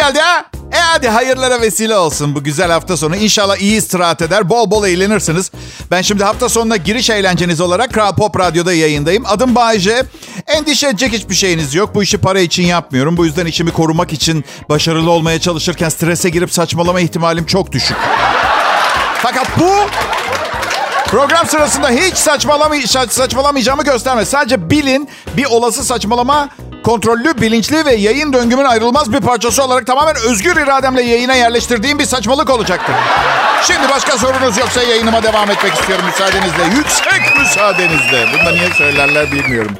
geldi 0.00 0.18
ha? 0.20 0.44
E 0.72 0.78
hadi 0.78 1.08
hayırlara 1.08 1.60
vesile 1.60 1.96
olsun 1.96 2.34
bu 2.34 2.44
güzel 2.44 2.70
hafta 2.70 2.96
sonu. 2.96 3.16
İnşallah 3.16 3.56
iyi 3.56 3.78
istirahat 3.78 4.22
eder, 4.22 4.48
bol 4.48 4.70
bol 4.70 4.86
eğlenirsiniz. 4.86 5.50
Ben 5.90 6.02
şimdi 6.02 6.24
hafta 6.24 6.48
sonuna 6.48 6.76
giriş 6.76 7.10
eğlenceniz 7.10 7.60
olarak 7.60 7.94
Kral 7.94 8.14
Pop 8.14 8.38
Radyo'da 8.38 8.72
yayındayım. 8.72 9.26
Adım 9.26 9.54
Bayece. 9.54 10.02
Endişe 10.46 10.88
edecek 10.88 11.12
hiçbir 11.12 11.34
şeyiniz 11.34 11.74
yok. 11.74 11.94
Bu 11.94 12.02
işi 12.02 12.18
para 12.18 12.40
için 12.40 12.62
yapmıyorum. 12.62 13.16
Bu 13.16 13.24
yüzden 13.26 13.46
işimi 13.46 13.70
korumak 13.70 14.12
için 14.12 14.44
başarılı 14.68 15.10
olmaya 15.10 15.40
çalışırken 15.40 15.88
strese 15.88 16.30
girip 16.30 16.52
saçmalama 16.52 17.00
ihtimalim 17.00 17.46
çok 17.46 17.72
düşük. 17.72 17.96
Fakat 19.22 19.46
bu 19.60 19.70
program 21.06 21.46
sırasında 21.46 21.90
hiç 21.90 22.16
saçmalamay 22.16 22.82
saçmalamayacağımı 22.86 23.84
göstermez. 23.84 24.28
Sadece 24.28 24.70
bilin 24.70 25.08
bir 25.36 25.44
olası 25.44 25.84
saçmalama 25.84 26.48
kontrollü, 26.84 27.40
bilinçli 27.40 27.84
ve 27.84 27.94
yayın 27.94 28.32
döngümün 28.32 28.64
ayrılmaz 28.64 29.12
bir 29.12 29.20
parçası 29.20 29.64
olarak 29.64 29.86
tamamen 29.86 30.16
özgür 30.16 30.56
irademle 30.56 31.02
yayına 31.02 31.34
yerleştirdiğim 31.34 31.98
bir 31.98 32.04
saçmalık 32.04 32.50
olacaktır. 32.50 32.94
Şimdi 33.62 33.88
başka 33.88 34.18
sorunuz 34.18 34.58
yoksa 34.58 34.82
yayınıma 34.82 35.22
devam 35.22 35.50
etmek 35.50 35.74
istiyorum 35.74 36.04
müsaadenizle. 36.06 36.76
Yüksek 36.76 37.38
müsaadenizle. 37.38 38.26
Bunu 38.34 38.46
da 38.46 38.50
niye 38.50 38.70
söylerler 38.70 39.32
bilmiyorum. 39.32 39.72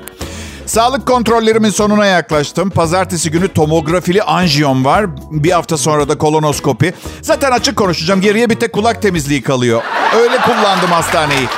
Sağlık 0.67 1.07
kontrollerimin 1.07 1.71
sonuna 1.71 2.07
yaklaştım. 2.07 2.71
Pazartesi 2.71 3.31
günü 3.31 3.49
tomografili 3.49 4.23
anjiyon 4.23 4.85
var. 4.85 5.07
Bir 5.31 5.51
hafta 5.51 5.77
sonra 5.77 6.09
da 6.09 6.19
kolonoskopi. 6.19 6.95
Zaten 7.23 7.51
açık 7.51 7.77
konuşacağım. 7.77 8.21
Geriye 8.21 8.51
bir 8.51 8.55
tek 8.55 8.73
kulak 8.73 9.03
temizliği 9.03 9.43
kalıyor. 9.43 9.83
Öyle 10.17 10.37
kullandım 10.37 10.91
hastaneyi. 10.91 11.49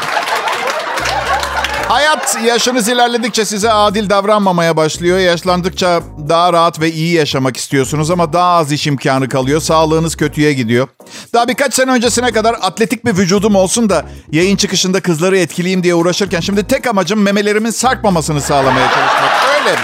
Hayat 1.93 2.39
yaşınız 2.45 2.89
ilerledikçe 2.89 3.45
size 3.45 3.73
adil 3.73 4.11
davranmamaya 4.11 4.77
başlıyor. 4.77 5.19
Yaşlandıkça 5.19 6.03
daha 6.29 6.53
rahat 6.53 6.81
ve 6.81 6.93
iyi 6.93 7.15
yaşamak 7.15 7.57
istiyorsunuz 7.57 8.11
ama 8.11 8.33
daha 8.33 8.53
az 8.57 8.73
iş 8.73 8.87
imkanı 8.87 9.29
kalıyor. 9.29 9.61
Sağlığınız 9.61 10.17
kötüye 10.17 10.53
gidiyor. 10.53 10.89
Daha 11.35 11.49
birkaç 11.49 11.75
sene 11.75 11.91
öncesine 11.91 12.33
kadar 12.33 12.57
atletik 12.63 13.05
bir 13.05 13.17
vücudum 13.17 13.57
olsun 13.57 13.91
da 13.91 14.05
yayın 14.33 14.57
çıkışında 14.57 15.01
kızları 15.01 15.39
etkileyeyim 15.39 15.83
diye 15.83 15.95
uğraşırken 15.95 16.41
şimdi 16.41 16.67
tek 16.67 16.87
amacım 16.87 17.23
memelerimin 17.23 17.71
sarkmamasını 17.71 18.41
sağlamaya 18.41 18.87
çalışmak. 18.87 19.33
Öyle. 19.61 19.77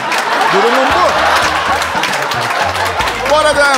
Durumum 0.52 0.86
bu. 0.86 1.08
Bu 3.30 3.36
arada 3.36 3.76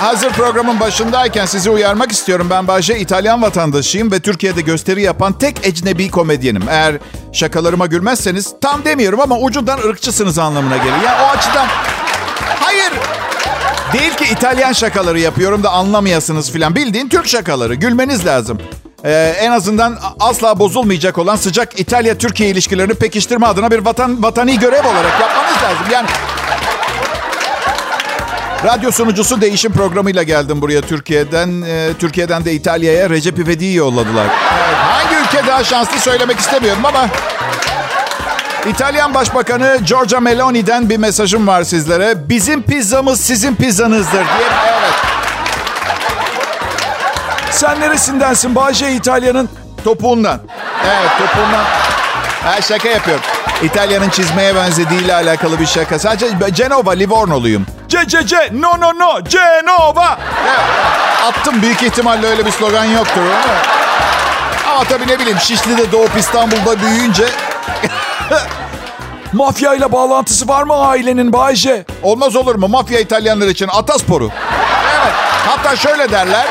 hazır 0.00 0.30
programın 0.30 0.80
başındayken 0.80 1.46
sizi 1.46 1.70
uyarmak 1.70 2.12
istiyorum. 2.12 2.46
Ben 2.50 2.68
Bayce 2.68 2.98
İtalyan 2.98 3.42
vatandaşıyım 3.42 4.12
ve 4.12 4.20
Türkiye'de 4.20 4.60
gösteri 4.60 5.02
yapan 5.02 5.38
tek 5.38 5.66
ecnebi 5.66 6.10
komedyenim. 6.10 6.62
Eğer 6.68 6.94
şakalarıma 7.32 7.86
gülmezseniz 7.86 8.54
tam 8.60 8.84
demiyorum 8.84 9.20
ama 9.20 9.38
ucundan 9.38 9.78
ırkçısınız 9.78 10.38
anlamına 10.38 10.76
gelir. 10.76 11.02
Yani 11.06 11.22
o 11.22 11.26
açıdan 11.36 11.66
hayır 12.60 12.92
değil 13.92 14.14
ki 14.14 14.24
İtalyan 14.32 14.72
şakaları 14.72 15.20
yapıyorum 15.20 15.62
da 15.62 15.70
anlamayasınız 15.70 16.50
filan. 16.52 16.76
Bildiğin 16.76 17.08
Türk 17.08 17.28
şakaları. 17.28 17.74
Gülmeniz 17.74 18.26
lazım. 18.26 18.58
Ee, 19.04 19.34
en 19.40 19.50
azından 19.50 19.98
asla 20.20 20.58
bozulmayacak 20.58 21.18
olan 21.18 21.36
sıcak 21.36 21.80
İtalya-Türkiye 21.80 22.50
ilişkilerini 22.50 22.94
pekiştirme 22.94 23.46
adına 23.46 23.70
bir 23.70 23.78
vatan 23.78 24.22
vatani 24.22 24.58
görev 24.58 24.86
olarak 24.86 25.20
yapmanız 25.20 25.62
lazım. 25.62 25.86
Yani 25.92 26.06
Radyo 28.64 28.90
sunucusu 28.90 29.40
değişim 29.40 29.72
programıyla 29.72 30.22
geldim 30.22 30.62
buraya 30.62 30.80
Türkiye'den. 30.80 31.62
Ee, 31.62 31.90
Türkiye'den 31.98 32.44
de 32.44 32.52
İtalya'ya 32.52 33.10
Recep 33.10 33.38
İvedik'i 33.38 33.74
yolladılar. 33.76 34.24
Evet, 34.24 34.76
hangi 34.76 35.16
ülke 35.16 35.46
daha 35.46 35.64
şanslı 35.64 36.00
söylemek 36.00 36.38
istemiyorum 36.38 36.86
ama... 36.86 37.08
İtalyan 38.66 39.14
Başbakanı 39.14 39.78
Giorgia 39.86 40.20
Meloni'den 40.20 40.90
bir 40.90 40.96
mesajım 40.96 41.46
var 41.46 41.62
sizlere. 41.62 42.28
Bizim 42.28 42.62
pizzamız 42.62 43.20
sizin 43.20 43.54
pizzanızdır 43.54 44.12
diye. 44.12 44.48
Evet. 44.68 44.94
Sen 47.50 47.80
neresindensin 47.80 48.54
Bahçe 48.54 48.92
İtalya'nın? 48.92 49.48
Topuğundan. 49.84 50.40
Evet 50.86 51.10
topuğundan. 51.18 51.64
Ha, 52.44 52.60
şaka 52.60 52.88
yapıyorum. 52.88 53.24
İtalya'nın 53.62 54.08
çizmeye 54.08 54.54
benzediğiyle 54.54 55.14
alakalı 55.14 55.60
bir 55.60 55.66
şaka. 55.66 55.98
Sadece 55.98 56.26
Genova, 56.54 56.90
Livornoluyum. 56.90 57.66
C, 57.90 58.06
C, 58.06 58.26
C, 58.26 58.36
no, 58.52 58.80
no, 58.80 58.98
no, 58.98 59.20
Genova. 59.24 60.18
Evet, 60.48 60.60
attım 61.28 61.62
büyük 61.62 61.82
ihtimalle 61.82 62.26
öyle 62.26 62.46
bir 62.46 62.50
slogan 62.50 62.84
yoktur. 62.84 63.22
Ama, 64.70 64.84
tabii 64.84 65.06
ne 65.06 65.18
bileyim 65.18 65.38
Şişli'de 65.40 65.92
doğup 65.92 66.10
İstanbul'da 66.18 66.80
büyüyünce... 66.80 67.24
Mafya 69.32 69.74
ile 69.74 69.92
bağlantısı 69.92 70.48
var 70.48 70.62
mı 70.62 70.74
ailenin 70.74 71.32
Bayce? 71.32 71.84
Olmaz 72.02 72.36
olur 72.36 72.54
mu? 72.54 72.68
Mafya 72.68 73.00
İtalyanlar 73.00 73.46
için 73.48 73.68
atasporu. 73.72 74.30
Evet. 75.02 75.12
Hatta 75.48 75.76
şöyle 75.76 76.10
derler. 76.10 76.46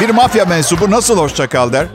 Bir 0.00 0.10
mafya 0.10 0.44
mensubu 0.44 0.90
nasıl 0.90 1.18
hoşça 1.18 1.48
kal 1.48 1.72
der. 1.72 1.86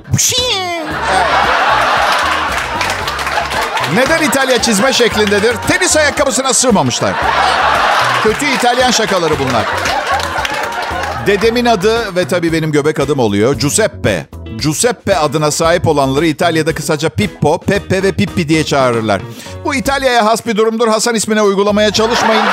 Neden 3.95 4.23
İtalya 4.23 4.61
çizme 4.61 4.93
şeklindedir? 4.93 5.55
Tenis 5.67 5.97
ayakkabısına 5.97 6.53
sığmamışlar. 6.53 7.13
Kötü 8.23 8.45
İtalyan 8.45 8.91
şakaları 8.91 9.33
bunlar. 9.39 9.65
Dedemin 11.27 11.65
adı 11.65 12.15
ve 12.15 12.27
tabii 12.27 12.53
benim 12.53 12.71
göbek 12.71 12.99
adım 12.99 13.19
oluyor. 13.19 13.53
Giuseppe. 13.59 14.25
Giuseppe 14.61 15.17
adına 15.17 15.51
sahip 15.51 15.87
olanları 15.87 16.25
İtalya'da 16.27 16.75
kısaca 16.75 17.09
Pippo, 17.09 17.57
Peppe 17.57 18.03
ve 18.03 18.11
Pippi 18.11 18.49
diye 18.49 18.63
çağırırlar. 18.63 19.21
Bu 19.65 19.75
İtalya'ya 19.75 20.25
has 20.25 20.45
bir 20.45 20.57
durumdur. 20.57 20.87
Hasan 20.87 21.15
ismine 21.15 21.41
uygulamaya 21.41 21.91
çalışmayın. 21.91 22.45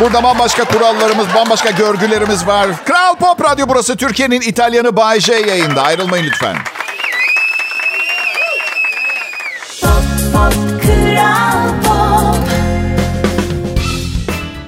Burada 0.00 0.22
bambaşka 0.22 0.64
kurallarımız, 0.64 1.26
bambaşka 1.34 1.70
görgülerimiz 1.70 2.46
var. 2.46 2.68
Kral 2.84 3.14
Pop 3.16 3.44
Radyo 3.44 3.66
burası. 3.68 3.96
Türkiye'nin 3.96 4.40
İtalyanı 4.40 4.96
Bay 4.96 5.20
J 5.20 5.34
yayında. 5.34 5.82
Ayrılmayın 5.82 6.24
lütfen. 6.24 6.56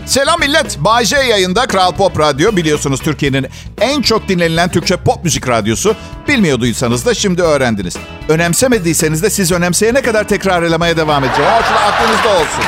Selam 0.07 0.41
millet. 0.41 0.79
Bay 0.79 1.05
J 1.05 1.17
yayında 1.17 1.67
Kral 1.67 1.93
Pop 1.93 2.19
Radyo. 2.19 2.57
Biliyorsunuz 2.57 3.01
Türkiye'nin 3.01 3.47
en 3.81 4.03
çok 4.03 4.29
dinlenilen 4.29 4.69
Türkçe 4.69 4.97
pop 4.97 5.25
müzik 5.25 5.49
radyosu. 5.49 5.97
Bilmiyorduysanız 6.29 7.07
da 7.07 7.15
şimdi 7.15 7.43
öğrendiniz. 7.43 7.97
Önemsemediyseniz 8.29 9.23
de 9.23 9.31
siz 9.31 9.53
önemseyene 9.53 10.03
kadar 10.03 10.29
tekrarlamaya 10.29 10.97
devam 10.97 11.25
edeceğim. 11.25 11.51
Açıdan 11.53 11.83
aklınızda 11.83 12.29
olsun. 12.29 12.65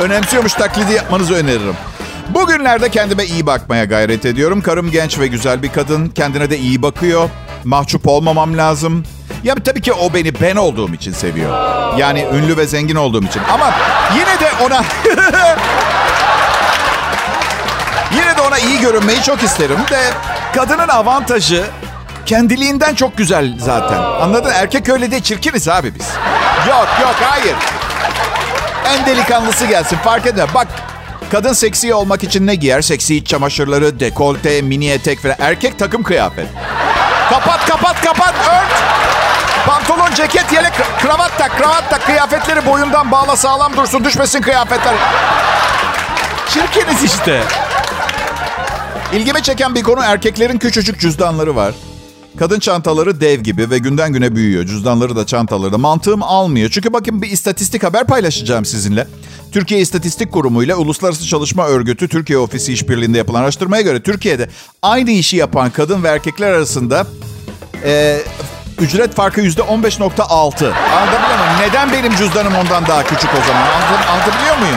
Önemsiyormuş 0.00 0.52
taklidi 0.52 0.92
yapmanızı 0.92 1.34
öneririm. 1.34 1.76
Bugünlerde 2.28 2.88
kendime 2.88 3.24
iyi 3.24 3.46
bakmaya 3.46 3.84
gayret 3.84 4.24
ediyorum. 4.24 4.60
Karım 4.60 4.90
genç 4.90 5.18
ve 5.18 5.26
güzel 5.26 5.62
bir 5.62 5.72
kadın. 5.72 6.08
Kendine 6.08 6.50
de 6.50 6.58
iyi 6.58 6.82
bakıyor. 6.82 7.30
Mahcup 7.64 8.08
olmamam 8.08 8.56
lazım. 8.56 9.04
Ya 9.44 9.54
tabii 9.54 9.80
ki 9.80 9.92
o 9.92 10.14
beni 10.14 10.40
ben 10.40 10.56
olduğum 10.56 10.94
için 10.94 11.12
seviyor. 11.12 11.50
Yani 11.98 12.26
ünlü 12.34 12.56
ve 12.56 12.66
zengin 12.66 12.94
olduğum 12.94 13.24
için. 13.24 13.42
Ama 13.52 13.74
yine 14.14 14.40
de 14.40 14.52
ona... 14.64 14.82
yine 18.14 18.36
de 18.36 18.40
ona 18.40 18.58
iyi 18.58 18.80
görünmeyi 18.80 19.22
çok 19.22 19.42
isterim 19.42 19.78
de 19.90 20.10
kadının 20.54 20.88
avantajı 20.88 21.64
kendiliğinden 22.26 22.94
çok 22.94 23.16
güzel 23.16 23.54
zaten. 23.58 23.98
Anladın? 23.98 24.52
Erkek 24.54 24.88
öyle 24.88 25.10
değil. 25.10 25.22
Çirkiniz 25.22 25.68
abi 25.68 25.94
biz. 25.94 26.06
Yok 26.68 26.88
yok 27.02 27.14
hayır. 27.20 27.54
En 28.88 29.06
delikanlısı 29.06 29.66
gelsin 29.66 29.96
fark 29.96 30.26
etme. 30.26 30.44
Bak 30.54 30.66
kadın 31.30 31.52
seksi 31.52 31.94
olmak 31.94 32.24
için 32.24 32.46
ne 32.46 32.54
giyer? 32.54 32.82
Seksi 32.82 33.16
iç 33.16 33.26
çamaşırları, 33.28 34.00
dekolte, 34.00 34.62
mini 34.62 34.90
etek 34.90 35.22
falan. 35.22 35.36
Erkek 35.40 35.78
takım 35.78 36.02
kıyafet. 36.02 36.46
Kapat 37.30 37.66
kapat 37.68 38.02
kapat 38.04 38.34
ört. 38.34 38.82
Pantolon, 39.66 40.14
ceket, 40.14 40.52
yelek, 40.52 40.72
kravat 41.02 41.38
tak, 41.38 41.58
kravat 41.58 41.90
tak. 41.90 42.06
Kıyafetleri 42.06 42.66
boyundan 42.66 43.10
bağla 43.10 43.36
sağlam 43.36 43.76
dursun. 43.76 44.04
Düşmesin 44.04 44.40
kıyafetler. 44.40 44.94
Çirkiniz 46.48 47.04
işte. 47.04 47.42
İlgimi 49.12 49.42
çeken 49.42 49.74
bir 49.74 49.82
konu 49.82 50.00
erkeklerin 50.02 50.58
küçücük 50.58 51.00
cüzdanları 51.00 51.56
var. 51.56 51.74
Kadın 52.38 52.58
çantaları 52.58 53.20
dev 53.20 53.40
gibi 53.40 53.70
ve 53.70 53.78
günden 53.78 54.12
güne 54.12 54.36
büyüyor. 54.36 54.66
Cüzdanları 54.66 55.16
da 55.16 55.26
çantaları 55.26 55.72
da. 55.72 55.78
Mantığım 55.78 56.22
almıyor. 56.22 56.70
Çünkü 56.70 56.92
bakın 56.92 57.22
bir 57.22 57.30
istatistik 57.30 57.82
haber 57.82 58.06
paylaşacağım 58.06 58.64
sizinle. 58.64 59.06
Türkiye 59.52 59.80
İstatistik 59.80 60.32
Kurumu 60.32 60.62
ile 60.62 60.74
Uluslararası 60.74 61.26
Çalışma 61.26 61.66
Örgütü 61.66 62.08
Türkiye 62.08 62.38
Ofisi 62.38 62.72
işbirliğinde 62.72 63.18
yapılan 63.18 63.42
araştırmaya 63.42 63.82
göre 63.82 64.02
Türkiye'de 64.02 64.48
aynı 64.82 65.10
işi 65.10 65.36
yapan 65.36 65.70
kadın 65.70 66.02
ve 66.02 66.08
erkekler 66.08 66.52
arasında 66.52 67.06
e, 67.84 68.20
ücret 68.80 69.14
farkı 69.14 69.40
yüzde 69.40 69.60
15.6. 69.62 69.66
Anlatabiliyor 69.68 71.38
muyum? 71.38 71.54
Neden 71.60 71.92
benim 71.92 72.16
cüzdanım 72.16 72.54
ondan 72.54 72.86
daha 72.86 73.02
küçük 73.04 73.30
o 73.30 73.46
zaman? 73.46 73.62
Anlatabiliyor 74.12 74.58
muyum? 74.58 74.76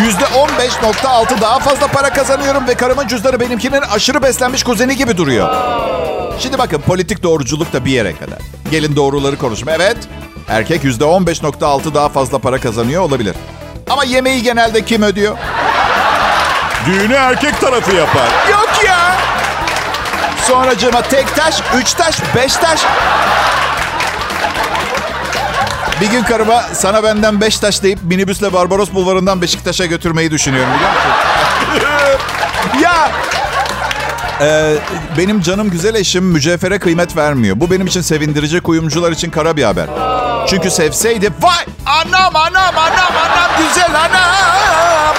Yüzde 0.00 0.24
15.6 0.24 1.40
daha 1.40 1.58
fazla 1.58 1.86
para 1.86 2.10
kazanıyorum 2.12 2.68
ve 2.68 2.74
karımın 2.74 3.08
cüzdanı 3.08 3.40
benimkinin 3.40 3.80
aşırı 3.82 4.22
beslenmiş 4.22 4.62
kuzeni 4.64 4.96
gibi 4.96 5.16
duruyor. 5.16 5.54
Şimdi 6.38 6.58
bakın 6.58 6.80
politik 6.80 7.22
doğruculuk 7.22 7.72
da 7.72 7.84
bir 7.84 7.90
yere 7.90 8.12
kadar. 8.16 8.38
Gelin 8.70 8.96
doğruları 8.96 9.38
konuşma. 9.38 9.72
Evet, 9.72 9.96
erkek 10.48 10.84
yüzde 10.84 11.04
15.6 11.04 11.94
daha 11.94 12.08
fazla 12.08 12.38
para 12.38 12.60
kazanıyor 12.60 13.02
olabilir. 13.02 13.34
Ama 13.90 14.04
yemeği 14.04 14.42
genelde 14.42 14.84
kim 14.84 15.02
ödüyor? 15.02 15.36
Düğünü 16.86 17.14
erkek 17.14 17.60
tarafı 17.60 17.94
yapar. 17.96 18.28
Yok 18.50 18.70
ya. 18.86 19.15
Sonra 20.46 20.78
cama 20.78 21.02
tek 21.02 21.36
taş, 21.36 21.62
üç 21.76 21.94
taş, 21.94 22.16
beş 22.34 22.56
taş. 22.56 22.80
Bir 26.00 26.10
gün 26.10 26.22
karıma 26.22 26.62
sana 26.72 27.02
benden 27.02 27.40
beş 27.40 27.58
taş 27.58 27.82
deyip 27.82 27.98
minibüsle 28.02 28.52
Barbaros 28.52 28.92
Bulvarı'ndan 28.92 29.42
Beşiktaş'a 29.42 29.86
götürmeyi 29.86 30.30
düşünüyorum 30.30 30.72
biliyor 30.74 30.90
musun? 30.90 31.10
ya 32.82 33.10
ee, 34.40 34.74
benim 35.18 35.40
canım 35.40 35.70
güzel 35.70 35.94
eşim 35.94 36.24
mücevhere 36.24 36.78
kıymet 36.78 37.16
vermiyor. 37.16 37.60
Bu 37.60 37.70
benim 37.70 37.86
için 37.86 38.00
sevindirici, 38.00 38.60
kuyumcular 38.60 39.12
için 39.12 39.30
kara 39.30 39.56
bir 39.56 39.64
haber. 39.64 39.86
Çünkü 40.48 40.70
sevseydi 40.70 41.30
vay 41.40 41.64
anam 41.86 42.36
anam 42.36 42.78
anam 42.78 43.16
anam 43.24 43.50
güzel 43.58 44.00
anam. 44.00 45.14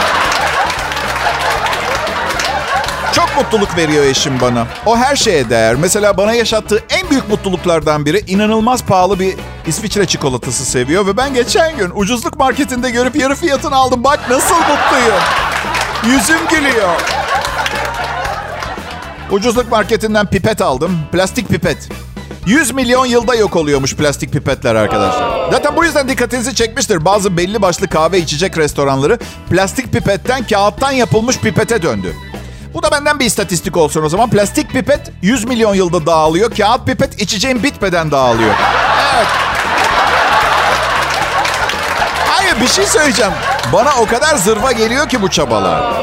Çok 3.18 3.38
mutluluk 3.38 3.78
veriyor 3.78 4.06
eşim 4.06 4.42
bana. 4.42 4.68
O 4.86 4.98
her 4.98 5.16
şeye 5.16 5.50
değer. 5.50 5.76
Mesela 5.76 6.18
bana 6.18 6.34
yaşattığı 6.34 6.84
en 6.90 7.10
büyük 7.10 7.30
mutluluklardan 7.30 8.06
biri 8.06 8.24
inanılmaz 8.28 8.84
pahalı 8.84 9.20
bir 9.20 9.36
İsviçre 9.68 10.06
çikolatası 10.06 10.66
seviyor. 10.66 11.08
Ve 11.08 11.18
ben 11.18 11.34
geçen 11.34 11.78
gün 11.78 11.92
ucuzluk 11.96 12.40
marketinde 12.40 12.92
görüp 12.92 13.16
yarı 13.16 13.36
fiyatını 13.36 13.76
aldım. 13.76 14.04
Bak 14.04 14.20
nasıl 14.30 14.56
mutluyum. 14.56 15.22
Yüzüm 16.06 16.48
gülüyor. 16.50 17.02
Ucuzluk 19.32 19.72
marketinden 19.72 20.26
pipet 20.26 20.62
aldım. 20.62 21.00
Plastik 21.12 21.50
pipet. 21.50 21.90
100 22.46 22.74
milyon 22.74 23.06
yılda 23.06 23.36
yok 23.36 23.56
oluyormuş 23.56 23.96
plastik 23.96 24.34
pipetler 24.34 24.76
arkadaşlar. 24.76 25.52
Zaten 25.52 25.76
bu 25.76 25.86
yüzden 25.86 26.10
dikkatinizi 26.10 26.56
çekmiştir. 26.56 27.06
Bazı 27.06 27.38
belli 27.38 27.62
başlı 27.62 27.88
kahve 27.88 28.20
içecek 28.20 28.58
restoranları 28.58 29.20
plastik 29.50 29.94
pipetten 29.94 30.48
kağıttan 30.48 30.92
yapılmış 30.92 31.40
pipete 31.40 31.82
döndü. 31.82 32.14
Bu 32.74 32.84
da 32.84 32.92
benden 32.92 33.20
bir 33.20 33.26
istatistik 33.26 33.78
olsun 33.78 34.04
o 34.04 34.10
zaman. 34.10 34.30
Plastik 34.30 34.70
pipet 34.72 35.12
100 35.22 35.46
milyon 35.46 35.76
yılda 35.76 36.06
dağılıyor. 36.06 36.56
Kağıt 36.56 36.86
pipet 36.86 37.22
içeceğin 37.22 37.64
bitmeden 37.64 38.12
dağılıyor. 38.12 38.54
Evet. 39.16 39.28
Hayır 42.28 42.62
bir 42.62 42.68
şey 42.68 42.86
söyleyeceğim. 42.86 43.34
Bana 43.74 43.90
o 44.02 44.06
kadar 44.06 44.36
zırva 44.36 44.72
geliyor 44.72 45.10
ki 45.10 45.22
bu 45.22 45.30
çabalar. 45.30 45.94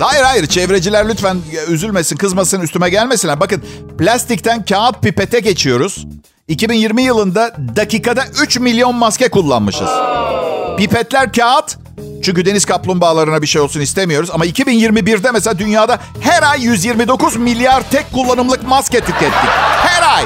Hayır 0.00 0.22
hayır 0.22 0.46
çevreciler 0.46 1.08
lütfen 1.08 1.36
üzülmesin, 1.68 2.16
kızmasın, 2.16 2.60
üstüme 2.60 2.90
gelmesinler. 2.90 3.40
Bakın 3.40 3.62
plastikten 3.98 4.64
kağıt 4.64 5.02
pipete 5.02 5.40
geçiyoruz. 5.40 6.06
2020 6.48 7.02
yılında 7.02 7.56
dakikada 7.76 8.24
3 8.42 8.58
milyon 8.58 8.94
maske 8.94 9.30
kullanmışız. 9.30 9.90
Pipetler 10.78 11.32
kağıt. 11.32 11.81
Çünkü 12.22 12.44
deniz 12.44 12.64
kaplumbağalarına 12.64 13.42
bir 13.42 13.46
şey 13.46 13.62
olsun 13.62 13.80
istemiyoruz. 13.80 14.30
Ama 14.32 14.46
2021'de 14.46 15.30
mesela 15.30 15.58
dünyada 15.58 15.98
her 16.20 16.42
ay 16.42 16.62
129 16.62 17.36
milyar 17.36 17.82
tek 17.90 18.12
kullanımlık 18.12 18.68
maske 18.68 19.00
tükettik. 19.00 19.50
Her 19.86 20.16
ay. 20.16 20.24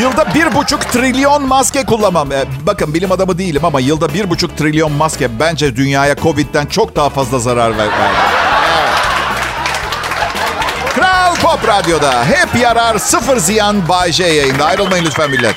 Yılda 0.00 0.34
bir 0.34 0.54
buçuk 0.54 0.80
trilyon 0.92 1.46
maske 1.46 1.84
kullanmam. 1.84 2.32
Ee, 2.32 2.44
bakın 2.66 2.94
bilim 2.94 3.12
adamı 3.12 3.38
değilim 3.38 3.64
ama 3.64 3.80
yılda 3.80 4.14
bir 4.14 4.30
buçuk 4.30 4.56
trilyon 4.56 4.92
maske 4.92 5.40
bence 5.40 5.76
dünyaya 5.76 6.16
Covid'den 6.16 6.66
çok 6.66 6.96
daha 6.96 7.10
fazla 7.10 7.38
zarar 7.38 7.78
verdi. 7.78 7.92
Kral 10.94 11.34
Pop 11.36 11.68
Radyo'da 11.68 12.24
hep 12.24 12.60
yarar 12.62 12.98
sıfır 12.98 13.36
ziyan 13.36 13.88
Bay 13.88 14.12
J 14.12 14.24
yayında. 14.24 14.64
Ayrılmayın 14.64 15.04
lütfen 15.04 15.30
millet. 15.30 15.56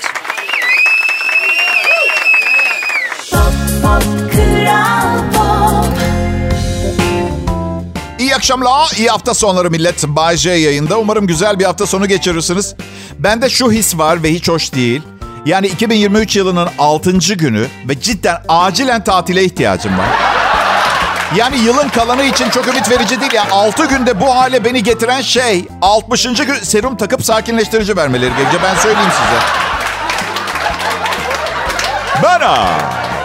İyi 8.36 8.38
akşamlar, 8.38 8.92
iyi 8.98 9.10
hafta 9.10 9.34
sonları 9.34 9.72
millet. 9.72 10.08
Bay 10.08 10.38
J 10.38 10.52
yayında. 10.52 11.00
Umarım 11.00 11.28
güzel 11.28 11.60
bir 11.60 11.66
hafta 11.66 11.86
sonu 11.86 12.08
geçirirsiniz. 12.08 12.76
Bende 13.20 13.50
şu 13.50 13.72
his 13.72 13.98
var 13.98 14.24
ve 14.24 14.34
hiç 14.34 14.50
hoş 14.50 14.74
değil. 14.74 15.02
Yani 15.46 15.68
2023 15.68 16.36
yılının 16.36 16.70
6. 16.80 17.12
günü 17.18 17.68
ve 17.90 18.02
cidden 18.02 18.42
acilen 18.48 19.04
tatile 19.04 19.44
ihtiyacım 19.44 19.98
var. 19.98 20.06
Yani 21.36 21.58
yılın 21.58 21.90
kalanı 21.90 22.24
için 22.24 22.50
çok 22.50 22.68
ümit 22.68 22.92
verici 22.92 23.22
değil. 23.22 23.34
Yani 23.34 23.52
6 23.52 23.86
günde 23.86 24.22
bu 24.22 24.36
hale 24.36 24.66
beni 24.66 24.84
getiren 24.84 25.22
şey 25.22 25.68
60. 25.82 26.24
gün 26.24 26.56
serum 26.64 26.98
takıp 26.98 27.26
sakinleştirici 27.26 27.98
vermeleri 27.98 28.36
gerekiyor. 28.38 28.62
Ben 28.64 28.76
söyleyeyim 28.76 29.12
size. 29.12 29.40
Bana 32.24 32.68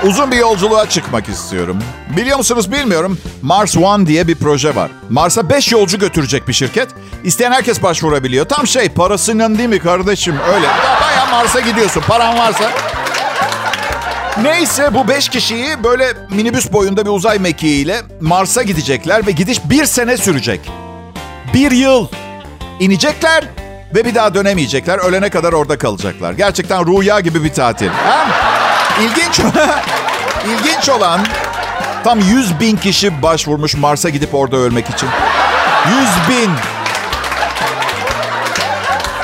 uzun 0.05 0.31
bir 0.31 0.37
yolculuğa 0.37 0.89
çıkmak 0.89 1.29
istiyorum. 1.29 1.79
Biliyor 2.17 2.39
musunuz 2.39 2.73
bilmiyorum. 2.73 3.19
Mars 3.43 3.77
One 3.77 4.07
diye 4.07 4.29
bir 4.29 4.35
proje 4.35 4.75
var. 4.75 4.91
Mars'a 5.11 5.51
5 5.51 5.73
yolcu 5.73 5.99
götürecek 5.99 6.49
bir 6.49 6.53
şirket. 6.53 6.89
İsteyen 7.25 7.53
herkes 7.53 7.83
başvurabiliyor. 7.83 8.49
Tam 8.49 8.67
şey 8.67 8.89
parasının 8.89 9.59
değil 9.59 9.69
mi 9.69 9.79
kardeşim? 9.79 10.35
Öyle. 10.55 10.67
Baya 11.01 11.27
Mars'a 11.31 11.61
gidiyorsun. 11.61 12.03
Paran 12.09 12.39
varsa. 12.39 12.71
Neyse 14.43 14.95
bu 14.95 15.09
5 15.09 15.29
kişiyi 15.29 15.85
böyle 15.85 16.13
minibüs 16.31 16.73
boyunda 16.73 17.05
bir 17.07 17.11
uzay 17.11 17.39
mekiğiyle 17.39 18.03
Mars'a 18.21 18.63
gidecekler 18.63 19.27
ve 19.27 19.31
gidiş 19.31 19.61
bir 19.65 19.85
sene 19.85 20.17
sürecek. 20.17 20.61
Bir 21.55 21.71
yıl. 21.71 22.07
İnecekler 22.81 23.45
ve 23.95 24.05
bir 24.05 24.15
daha 24.15 24.35
dönemeyecekler. 24.35 24.99
Ölene 24.99 25.31
kadar 25.31 25.53
orada 25.53 25.79
kalacaklar. 25.79 26.33
Gerçekten 26.33 26.87
rüya 26.87 27.21
gibi 27.21 27.45
bir 27.45 27.53
tatil. 27.53 27.89
Ha? 27.89 28.27
İlginç, 29.01 29.41
ilginç 30.47 30.89
olan 30.89 31.21
tam 32.05 32.21
100 32.21 32.61
bin 32.61 32.77
kişi 32.77 33.23
başvurmuş 33.23 33.75
Mars'a 33.75 34.09
gidip 34.09 34.35
orada 34.35 34.57
ölmek 34.57 34.91
için. 34.91 35.09
100 35.89 36.39
bin. 36.39 36.51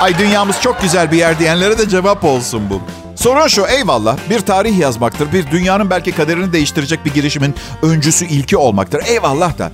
Ay 0.00 0.18
dünyamız 0.18 0.60
çok 0.60 0.82
güzel 0.82 1.12
bir 1.12 1.16
yer 1.16 1.38
diyenlere 1.38 1.78
de 1.78 1.88
cevap 1.88 2.24
olsun 2.24 2.70
bu. 2.70 2.82
Sorun 3.16 3.46
şu 3.46 3.66
eyvallah 3.66 4.16
bir 4.30 4.40
tarih 4.40 4.78
yazmaktır. 4.78 5.32
Bir 5.32 5.50
dünyanın 5.50 5.90
belki 5.90 6.12
kaderini 6.12 6.52
değiştirecek 6.52 7.04
bir 7.04 7.14
girişimin 7.14 7.54
öncüsü 7.82 8.26
ilki 8.26 8.56
olmaktır. 8.56 9.02
Eyvallah 9.06 9.58
da. 9.58 9.72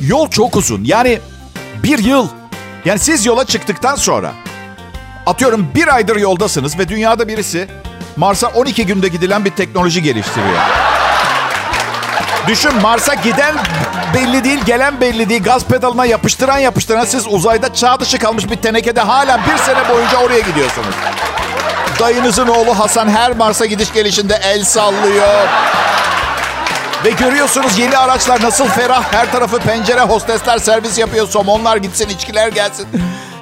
Yol 0.00 0.30
çok 0.30 0.56
uzun 0.56 0.84
yani 0.84 1.18
bir 1.82 1.98
yıl. 1.98 2.28
Yani 2.84 2.98
siz 2.98 3.26
yola 3.26 3.44
çıktıktan 3.44 3.94
sonra 3.94 4.32
atıyorum 5.26 5.68
bir 5.74 5.94
aydır 5.94 6.16
yoldasınız 6.16 6.78
ve 6.78 6.88
dünyada 6.88 7.28
birisi 7.28 7.68
Mars'a 8.20 8.48
12 8.48 8.86
günde 8.86 9.08
gidilen 9.08 9.44
bir 9.44 9.50
teknoloji 9.50 10.02
geliştiriyor. 10.02 10.58
Düşün 12.48 12.74
Mars'a 12.82 13.14
giden 13.14 13.54
belli 14.14 14.44
değil, 14.44 14.64
gelen 14.64 15.00
belli 15.00 15.28
değil. 15.28 15.42
Gaz 15.42 15.64
pedalına 15.64 16.06
yapıştıran 16.06 16.58
yapıştıran 16.58 17.04
siz 17.04 17.26
uzayda 17.28 17.74
çağ 17.74 18.00
dışı 18.00 18.18
kalmış 18.18 18.50
bir 18.50 18.56
tenekede 18.56 19.00
hala 19.00 19.40
bir 19.46 19.56
sene 19.56 19.88
boyunca 19.88 20.18
oraya 20.18 20.40
gidiyorsunuz. 20.40 20.94
Dayınızın 22.00 22.48
oğlu 22.48 22.78
Hasan 22.78 23.08
her 23.08 23.36
Mars'a 23.36 23.66
gidiş 23.66 23.92
gelişinde 23.92 24.40
el 24.42 24.64
sallıyor. 24.64 25.48
Ve 27.04 27.10
görüyorsunuz 27.10 27.78
yeni 27.78 27.98
araçlar 27.98 28.42
nasıl 28.42 28.66
ferah. 28.68 29.12
Her 29.12 29.32
tarafı 29.32 29.58
pencere, 29.58 30.00
hostesler 30.00 30.58
servis 30.58 30.98
yapıyor. 30.98 31.28
Somonlar 31.28 31.76
gitsin, 31.76 32.08
içkiler 32.08 32.48
gelsin. 32.48 32.86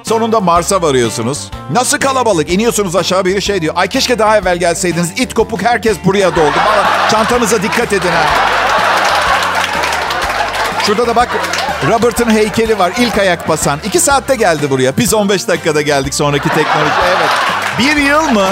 Sonunda 0.09 0.39
Mars'a 0.39 0.81
varıyorsunuz. 0.81 1.51
Nasıl 1.71 1.99
kalabalık? 1.99 2.49
İniyorsunuz 2.49 2.95
aşağı 2.95 3.25
biri 3.25 3.41
şey 3.41 3.61
diyor. 3.61 3.73
Ay 3.77 3.87
keşke 3.87 4.19
daha 4.19 4.37
evvel 4.37 4.57
gelseydiniz. 4.57 5.11
İt 5.17 5.33
kopuk 5.33 5.63
herkes 5.63 5.97
buraya 6.05 6.35
doldu. 6.35 6.57
Valla 6.65 7.09
çantanıza 7.11 7.63
dikkat 7.63 7.93
edin 7.93 8.09
ha. 8.09 8.25
Şurada 10.85 11.07
da 11.07 11.15
bak 11.15 11.29
Robert'ın 11.87 12.29
heykeli 12.29 12.79
var. 12.79 12.91
İlk 12.99 13.17
ayak 13.17 13.49
basan. 13.49 13.79
İki 13.83 13.99
saatte 13.99 14.35
geldi 14.35 14.69
buraya. 14.69 14.97
Biz 14.97 15.13
15 15.13 15.47
dakikada 15.47 15.81
geldik 15.81 16.13
sonraki 16.13 16.49
teknoloji. 16.49 16.91
Evet. 17.07 17.29
Bir 17.79 18.01
yıl 18.01 18.29
mı? 18.29 18.47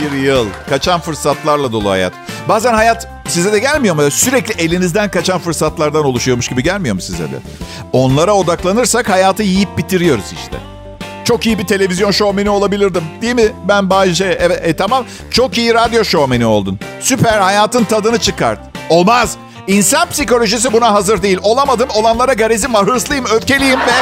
Bir 0.00 0.18
yıl. 0.18 0.46
Kaçan 0.68 1.00
fırsatlarla 1.00 1.72
dolu 1.72 1.90
hayat. 1.90 2.12
Bazen 2.48 2.74
hayat 2.74 3.08
size 3.38 3.52
de 3.52 3.58
gelmiyor 3.58 3.94
mu? 3.94 4.10
Sürekli 4.10 4.62
elinizden 4.62 5.10
kaçan 5.10 5.38
fırsatlardan 5.38 6.04
oluşuyormuş 6.04 6.48
gibi 6.48 6.62
gelmiyor 6.62 6.94
mu 6.94 7.00
size 7.00 7.24
de? 7.24 7.38
Onlara 7.92 8.32
odaklanırsak 8.32 9.08
hayatı 9.08 9.42
yiyip 9.42 9.78
bitiriyoruz 9.78 10.24
işte. 10.24 10.56
Çok 11.24 11.46
iyi 11.46 11.58
bir 11.58 11.66
televizyon 11.66 12.10
şovmeni 12.10 12.50
olabilirdim. 12.50 13.02
Değil 13.22 13.34
mi? 13.34 13.52
Ben 13.68 13.90
Bayce. 13.90 14.38
Evet, 14.40 14.60
e, 14.64 14.76
tamam. 14.76 15.04
Çok 15.30 15.58
iyi 15.58 15.74
radyo 15.74 16.04
şovmeni 16.04 16.46
oldun. 16.46 16.80
Süper. 17.00 17.38
Hayatın 17.38 17.84
tadını 17.84 18.18
çıkart. 18.18 18.58
Olmaz. 18.88 19.36
İnsan 19.66 20.08
psikolojisi 20.10 20.72
buna 20.72 20.92
hazır 20.92 21.22
değil. 21.22 21.38
Olamadım. 21.42 21.88
Olanlara 21.94 22.32
garezim 22.32 22.74
var. 22.74 22.86
Hırslıyım, 22.86 23.24
öfkeliyim 23.26 23.80
ve... 23.80 23.92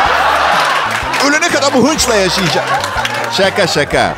Ölene 1.28 1.48
kadar 1.48 1.74
bu 1.74 1.88
hınçla 1.88 2.14
yaşayacağım. 2.14 2.68
Şaka 3.36 3.66
şaka. 3.66 4.14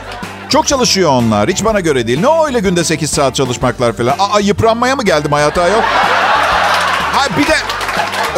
Çok 0.48 0.66
çalışıyor 0.66 1.10
onlar. 1.10 1.48
Hiç 1.50 1.64
bana 1.64 1.80
göre 1.80 2.06
değil. 2.06 2.20
Ne 2.20 2.46
öyle 2.46 2.60
günde 2.60 2.84
8 2.84 3.10
saat 3.10 3.34
çalışmaklar 3.34 3.92
falan. 3.92 4.14
Aa 4.18 4.40
yıpranmaya 4.40 4.96
mı 4.96 5.02
geldim 5.04 5.32
hayata 5.32 5.68
yok? 5.68 5.84
Ha 7.12 7.26
bir 7.38 7.46
de 7.46 7.56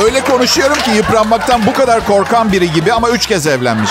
öyle 0.05 0.21
konuşuyorum 0.21 0.77
ki 0.79 0.91
yıpranmaktan 0.91 1.67
bu 1.67 1.73
kadar 1.73 2.07
korkan 2.07 2.53
biri 2.53 2.73
gibi 2.73 2.93
ama 2.93 3.11
3 3.11 3.27
kez 3.27 3.47
evlenmiş. 3.47 3.91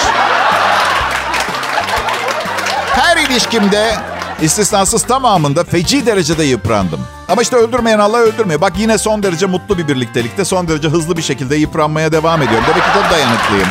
Her 2.95 3.17
ilişkimde 3.17 3.95
istisnasız 4.41 5.03
tamamında 5.03 5.63
feci 5.63 6.05
derecede 6.05 6.43
yıprandım. 6.43 6.99
Ama 7.27 7.41
işte 7.41 7.55
öldürmeyen 7.55 7.99
Allah 7.99 8.17
öldürmüyor. 8.17 8.61
Bak 8.61 8.73
yine 8.77 8.97
son 8.97 9.23
derece 9.23 9.45
mutlu 9.45 9.77
bir 9.77 9.87
birliktelikte 9.87 10.45
son 10.45 10.67
derece 10.67 10.87
hızlı 10.87 11.17
bir 11.17 11.21
şekilde 11.21 11.55
yıpranmaya 11.55 12.11
devam 12.11 12.41
ediyorum. 12.41 12.65
Demek 12.69 12.83
ki 12.83 12.89
çok 12.93 13.11
dayanıklıyım. 13.11 13.67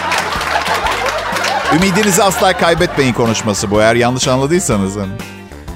Ümidinizi 1.75 2.23
asla 2.23 2.57
kaybetmeyin 2.57 3.13
konuşması 3.13 3.71
bu 3.71 3.81
eğer 3.81 3.95
yanlış 3.95 4.29
anladıysanız. 4.29 4.97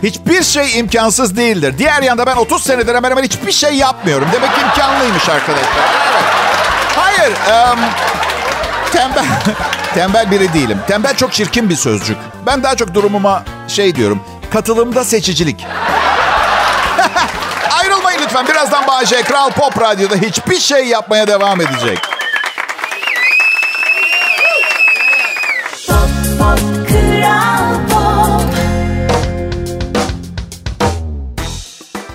Hiçbir 0.02 0.42
şey 0.42 0.78
imkansız 0.78 1.36
değildir. 1.36 1.74
Diğer 1.78 2.02
yanda 2.02 2.26
ben 2.26 2.36
30 2.36 2.62
senedir 2.62 2.94
hemen 2.94 3.10
hemen 3.10 3.22
hiçbir 3.22 3.52
şey 3.52 3.74
yapmıyorum. 3.74 4.28
Demek 4.32 4.50
imkanlıymış 4.58 5.28
arkadaşlar. 5.28 5.84
Hayır. 6.96 7.32
Um, 7.32 7.78
tembel, 8.92 9.24
tembel 9.94 10.30
biri 10.30 10.52
değilim. 10.52 10.78
Tembel 10.88 11.16
çok 11.16 11.32
çirkin 11.32 11.70
bir 11.70 11.76
sözcük. 11.76 12.16
Ben 12.46 12.62
daha 12.62 12.76
çok 12.76 12.94
durumuma 12.94 13.42
şey 13.68 13.96
diyorum. 13.96 14.20
Katılımda 14.52 15.04
seçicilik. 15.04 15.66
Ayrılmayın 17.80 18.20
lütfen. 18.22 18.46
Birazdan 18.46 18.86
Bahçe 18.86 19.22
Kral 19.22 19.50
Pop 19.50 19.80
Radyo'da 19.80 20.16
hiçbir 20.16 20.58
şey 20.58 20.86
yapmaya 20.86 21.26
devam 21.26 21.60
edecek. 21.60 21.98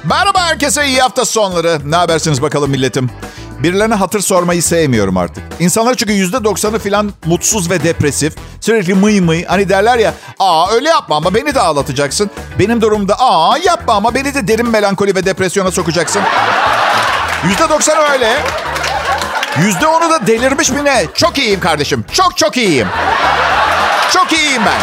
Merhaba 0.04 0.42
herkese 0.42 0.86
iyi 0.88 1.02
hafta 1.02 1.26
sonları. 1.26 1.80
Ne 1.86 1.96
habersiniz 1.96 2.42
bakalım 2.42 2.72
milletim? 2.72 3.10
Birilerine 3.60 3.96
hatır 3.96 4.20
sormayı 4.20 4.64
sevmiyorum 4.64 5.18
artık. 5.18 5.44
İnsanlar 5.60 5.96
çünkü 5.96 6.14
yüzde 6.14 6.44
doksanı 6.44 6.80
falan 6.80 7.14
mutsuz 7.26 7.70
ve 7.70 7.84
depresif. 7.84 8.34
Sürekli 8.62 8.94
mıy 8.94 9.22
mıy. 9.22 9.46
Hani 9.46 9.70
derler 9.70 9.98
ya, 9.98 10.14
aa 10.40 10.72
öyle 10.72 10.90
yapma 10.90 11.16
ama 11.16 11.34
beni 11.34 11.56
de 11.56 11.60
ağlatacaksın. 11.62 12.30
Benim 12.60 12.82
durumda 12.82 13.16
aa 13.20 13.58
yapma 13.58 13.94
ama 13.94 14.14
beni 14.14 14.34
de 14.34 14.48
derin 14.48 14.70
melankoli 14.70 15.16
ve 15.16 15.26
depresyona 15.26 15.72
sokacaksın. 15.72 16.22
Yüzde 17.44 17.70
doksan 17.70 17.98
öyle. 18.12 18.34
Yüzde 19.60 19.88
onu 19.88 20.10
da 20.10 20.28
delirmiş 20.28 20.70
mi 20.70 20.86
ne? 20.86 21.06
Çok 21.16 21.38
iyiyim 21.38 21.60
kardeşim. 21.60 22.06
Çok 22.14 22.38
çok 22.38 22.58
iyiyim. 22.58 22.88
Çok 24.14 24.34
iyiyim 24.34 24.62
ben. 24.66 24.80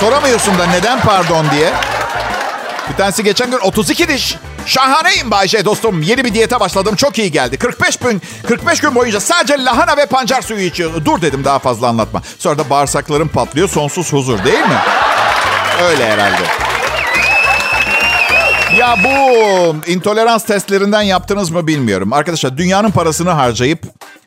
Soramıyorsun 0.00 0.58
da 0.58 0.66
neden 0.66 1.00
pardon 1.00 1.46
diye. 1.50 1.72
Bir 2.90 2.96
tanesi 2.96 3.24
geçen 3.24 3.50
gün 3.50 3.58
32 3.58 4.08
diş. 4.08 4.36
Şahaneyim 4.66 5.30
Bayce 5.30 5.64
dostum. 5.64 6.02
Yeni 6.02 6.24
bir 6.24 6.34
diyete 6.34 6.60
başladım. 6.60 6.96
Çok 6.96 7.18
iyi 7.18 7.32
geldi. 7.32 7.58
45 7.58 7.96
gün 7.96 8.22
45 8.48 8.80
gün 8.80 8.94
boyunca 8.94 9.20
sadece 9.20 9.64
lahana 9.64 9.96
ve 9.96 10.06
pancar 10.06 10.42
suyu 10.42 10.60
içiyor. 10.60 11.04
Dur 11.04 11.22
dedim 11.22 11.44
daha 11.44 11.58
fazla 11.58 11.88
anlatma. 11.88 12.22
Sonra 12.38 12.58
da 12.58 12.70
bağırsaklarım 12.70 13.28
patlıyor. 13.28 13.68
Sonsuz 13.68 14.12
huzur 14.12 14.44
değil 14.44 14.58
mi? 14.58 14.78
Öyle 15.82 16.12
herhalde. 16.12 16.42
Ya 18.76 18.96
bu 19.04 19.76
intolerans 19.86 20.44
testlerinden 20.44 21.02
yaptınız 21.02 21.50
mı 21.50 21.66
bilmiyorum. 21.66 22.12
Arkadaşlar 22.12 22.58
dünyanın 22.58 22.90
parasını 22.90 23.30
harcayıp 23.30 23.82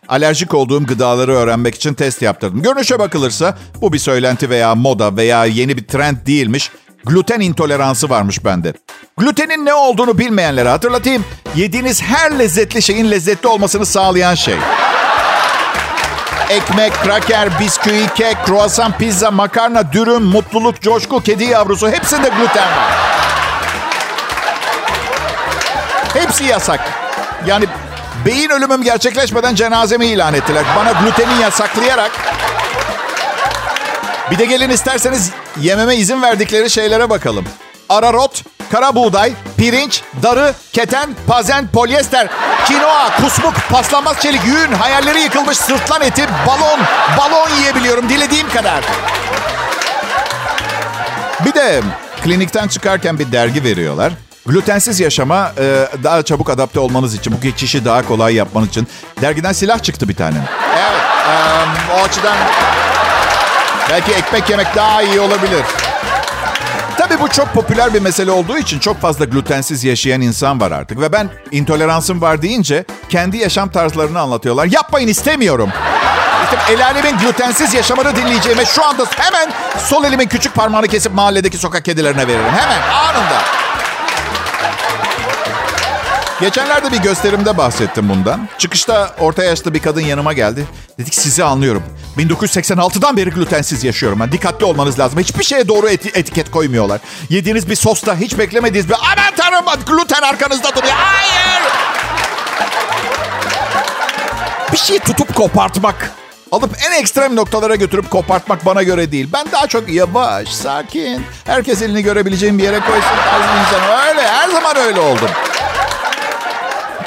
alerjik 0.07 0.53
olduğum 0.53 0.85
gıdaları 0.85 1.33
öğrenmek 1.33 1.75
için 1.75 1.93
test 1.93 2.21
yaptırdım. 2.21 2.61
Görünüşe 2.61 2.99
bakılırsa 2.99 3.57
bu 3.81 3.93
bir 3.93 3.99
söylenti 3.99 4.49
veya 4.49 4.75
moda 4.75 5.15
veya 5.15 5.45
yeni 5.45 5.77
bir 5.77 5.87
trend 5.87 6.17
değilmiş. 6.27 6.71
Gluten 7.05 7.39
intoleransı 7.39 8.09
varmış 8.09 8.45
bende. 8.45 8.73
Glutenin 9.17 9.65
ne 9.65 9.73
olduğunu 9.73 10.17
bilmeyenlere 10.17 10.69
hatırlatayım. 10.69 11.25
Yediğiniz 11.55 12.01
her 12.01 12.39
lezzetli 12.39 12.81
şeyin 12.81 13.11
lezzetli 13.11 13.47
olmasını 13.47 13.85
sağlayan 13.85 14.35
şey. 14.35 14.55
Ekmek, 16.49 16.93
kraker, 16.93 17.59
bisküvi, 17.59 18.07
kek, 18.15 18.37
kruvasan, 18.45 18.97
pizza, 18.97 19.31
makarna, 19.31 19.93
dürüm, 19.93 20.23
mutluluk, 20.23 20.81
coşku, 20.81 21.23
kedi 21.23 21.43
yavrusu 21.43 21.91
hepsinde 21.91 22.29
gluten 22.29 22.67
var. 22.67 22.93
Hepsi 26.13 26.43
yasak. 26.43 26.79
Yani 27.45 27.65
beyin 28.25 28.49
ölümüm 28.49 28.83
gerçekleşmeden 28.83 29.55
cenazemi 29.55 30.05
ilan 30.05 30.33
ettiler. 30.33 30.63
Bana 30.77 30.91
gluteni 30.91 31.41
yasaklayarak 31.41 32.11
bir 34.31 34.37
de 34.37 34.45
gelin 34.45 34.69
isterseniz 34.69 35.31
yememe 35.61 35.95
izin 35.95 36.21
verdikleri 36.21 36.69
şeylere 36.69 37.09
bakalım. 37.09 37.45
Ararot, 37.89 38.43
kara 38.71 38.95
buğday, 38.95 39.33
pirinç, 39.57 40.01
darı, 40.23 40.53
keten, 40.73 41.09
pazen, 41.27 41.67
polyester, 41.67 42.27
kinoa, 42.67 43.15
kusmuk, 43.15 43.53
paslanmaz 43.71 44.19
çelik, 44.19 44.41
yün, 44.45 44.71
hayalleri 44.71 45.21
yıkılmış 45.21 45.57
sırtlan 45.57 46.01
eti, 46.01 46.25
balon, 46.47 46.79
balon 47.17 47.49
yiyebiliyorum 47.59 48.09
dilediğim 48.09 48.49
kadar. 48.49 48.83
Bir 51.45 51.53
de 51.53 51.81
klinikten 52.23 52.67
çıkarken 52.67 53.19
bir 53.19 53.31
dergi 53.31 53.63
veriyorlar. 53.63 54.13
Glutensiz 54.45 54.99
yaşama 54.99 55.51
e, 55.57 55.87
daha 56.03 56.23
çabuk 56.23 56.49
adapte 56.49 56.79
olmanız 56.79 57.15
için, 57.15 57.33
bu 57.33 57.41
geçişi 57.41 57.85
daha 57.85 58.07
kolay 58.07 58.35
yapmanız 58.35 58.69
için 58.69 58.87
dergiden 59.21 59.53
silah 59.53 59.83
çıktı 59.83 60.09
bir 60.09 60.15
tane. 60.15 60.37
Evet, 60.77 61.01
e, 61.29 61.93
o 61.93 62.03
açıdan 62.03 62.37
Belki 63.89 64.11
ekmek 64.11 64.49
yemek 64.49 64.75
daha 64.75 65.01
iyi 65.01 65.19
olabilir. 65.19 65.61
Tabii 66.97 67.19
bu 67.19 67.27
çok 67.27 67.53
popüler 67.53 67.93
bir 67.93 68.01
mesele 68.01 68.31
olduğu 68.31 68.57
için 68.57 68.79
çok 68.79 69.01
fazla 69.01 69.25
glutensiz 69.25 69.83
yaşayan 69.83 70.21
insan 70.21 70.61
var 70.61 70.71
artık. 70.71 71.01
Ve 71.01 71.11
ben 71.11 71.29
intoleransım 71.51 72.21
var 72.21 72.41
deyince 72.41 72.85
kendi 73.09 73.37
yaşam 73.37 73.69
tarzlarını 73.69 74.19
anlatıyorlar. 74.19 74.65
Yapmayın 74.65 75.07
istemiyorum. 75.07 75.69
İşte 76.43 76.73
el 76.73 76.85
alemin 76.85 77.17
glutensiz 77.17 77.73
yaşamını 77.73 78.15
dinleyeceğime 78.15 78.65
şu 78.65 78.85
anda 78.85 79.05
hemen 79.17 79.51
sol 79.77 80.03
elimin 80.03 80.27
küçük 80.27 80.55
parmağını 80.55 80.87
kesip 80.87 81.13
mahalledeki 81.13 81.57
sokak 81.57 81.85
kedilerine 81.85 82.27
veririm. 82.27 82.53
Hemen 82.55 82.81
anında. 82.81 83.41
Geçenlerde 86.43 86.91
bir 86.91 86.97
gösterimde 86.97 87.57
bahsettim 87.57 88.09
bundan. 88.09 88.49
Çıkışta 88.57 89.15
orta 89.19 89.43
yaşlı 89.43 89.73
bir 89.73 89.79
kadın 89.79 90.01
yanıma 90.01 90.33
geldi. 90.33 90.65
Dedik 90.99 91.15
sizi 91.15 91.43
anlıyorum. 91.43 91.83
1986'dan 92.17 93.17
beri 93.17 93.29
glutensiz 93.29 93.83
yaşıyorum. 93.83 94.19
Yani 94.19 94.31
dikkatli 94.31 94.65
olmanız 94.65 94.99
lazım. 94.99 95.19
Hiçbir 95.19 95.43
şeye 95.43 95.67
doğru 95.67 95.87
eti- 95.89 96.17
etiket 96.19 96.51
koymuyorlar. 96.51 97.01
Yediğiniz 97.29 97.69
bir 97.69 97.75
sosta 97.75 98.15
hiç 98.15 98.37
beklemediğiniz 98.37 98.89
bir 98.89 98.95
aman 98.95 99.35
tanrım 99.37 99.83
gluten 99.85 100.21
arkanızda 100.21 100.75
duruyor. 100.75 100.93
Hayır! 100.95 101.63
Bir 104.71 104.77
şeyi 104.77 104.99
tutup 104.99 105.35
kopartmak. 105.35 106.11
Alıp 106.51 106.77
en 106.87 106.91
ekstrem 107.01 107.35
noktalara 107.35 107.75
götürüp 107.75 108.09
kopartmak 108.11 108.65
bana 108.65 108.83
göre 108.83 109.11
değil. 109.11 109.29
Ben 109.33 109.51
daha 109.51 109.67
çok 109.67 109.89
yavaş, 109.89 110.49
sakin. 110.49 111.25
Herkes 111.45 111.81
elini 111.81 112.03
görebileceğim 112.03 112.57
bir 112.57 112.63
yere 112.63 112.79
koysun 112.79 113.15
tarzı 113.31 113.59
insan. 113.59 114.07
Öyle, 114.07 114.27
her 114.27 114.49
zaman 114.49 114.77
öyle 114.77 114.99
oldum. 114.99 115.29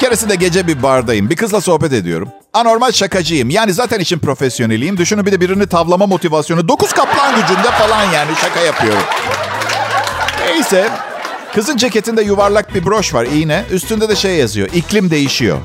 Keresinde 0.07 0.35
gece 0.35 0.67
bir 0.67 0.83
bardayım. 0.83 1.29
Bir 1.29 1.35
kızla 1.35 1.61
sohbet 1.61 1.93
ediyorum. 1.93 2.29
Anormal 2.53 2.91
şakacıyım. 2.91 3.49
Yani 3.49 3.73
zaten 3.73 3.99
için 3.99 4.19
profesyoneliyim. 4.19 4.97
Düşünün 4.97 5.25
bir 5.25 5.31
de 5.31 5.41
birini 5.41 5.67
tavlama 5.67 6.07
motivasyonu. 6.07 6.67
Dokuz 6.67 6.93
kaplan 6.93 7.35
gücünde 7.35 7.71
falan 7.71 8.03
yani 8.03 8.31
şaka 8.41 8.59
yapıyorum. 8.59 9.03
Neyse. 10.45 10.89
Kızın 11.55 11.77
ceketinde 11.77 12.21
yuvarlak 12.21 12.75
bir 12.75 12.85
broş 12.85 13.13
var 13.13 13.25
iğne. 13.25 13.63
Üstünde 13.71 14.09
de 14.09 14.15
şey 14.15 14.35
yazıyor. 14.35 14.69
İklim 14.73 15.11
değişiyor. 15.11 15.57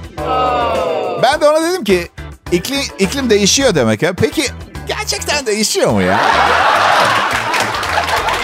Ben 1.22 1.40
de 1.40 1.48
ona 1.48 1.70
dedim 1.70 1.84
ki 1.84 2.08
iklim, 2.52 2.80
iklim 2.98 3.30
değişiyor 3.30 3.74
demek 3.74 4.02
ha. 4.02 4.12
Peki 4.16 4.44
gerçekten 4.88 5.46
değişiyor 5.46 5.90
mu 5.90 6.02
ya? 6.02 6.20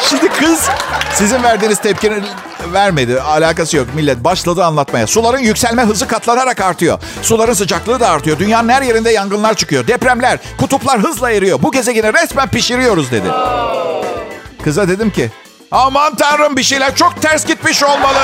Şimdi 0.03 0.29
kız 0.29 0.69
sizin 1.15 1.43
verdiğiniz 1.43 1.79
tepkinin 1.79 2.25
vermedi. 2.73 3.21
Alakası 3.21 3.77
yok. 3.77 3.87
Millet 3.95 4.25
başladı 4.25 4.65
anlatmaya. 4.65 5.07
Suların 5.07 5.39
yükselme 5.39 5.83
hızı 5.83 6.09
katlanarak 6.09 6.61
artıyor. 6.61 6.99
Suların 7.23 7.53
sıcaklığı 7.53 8.01
da 8.01 8.11
artıyor. 8.11 8.39
Dünyanın 8.39 8.69
her 8.69 8.83
yerinde 8.83 9.11
yangınlar 9.11 9.55
çıkıyor. 9.55 9.87
Depremler, 9.87 10.39
kutuplar 10.59 10.99
hızla 10.99 11.31
eriyor. 11.31 11.63
Bu 11.63 11.73
gezegeni 11.73 12.15
resmen 12.15 12.49
pişiriyoruz 12.49 13.11
dedi. 13.11 13.29
Kıza 14.65 14.89
dedim 14.89 15.11
ki 15.11 15.31
aman 15.71 16.15
tanrım 16.15 16.57
bir 16.57 16.63
şeyler 16.63 16.95
çok 16.97 17.23
ters 17.23 17.47
gitmiş 17.47 17.83
olmalı. 17.83 18.19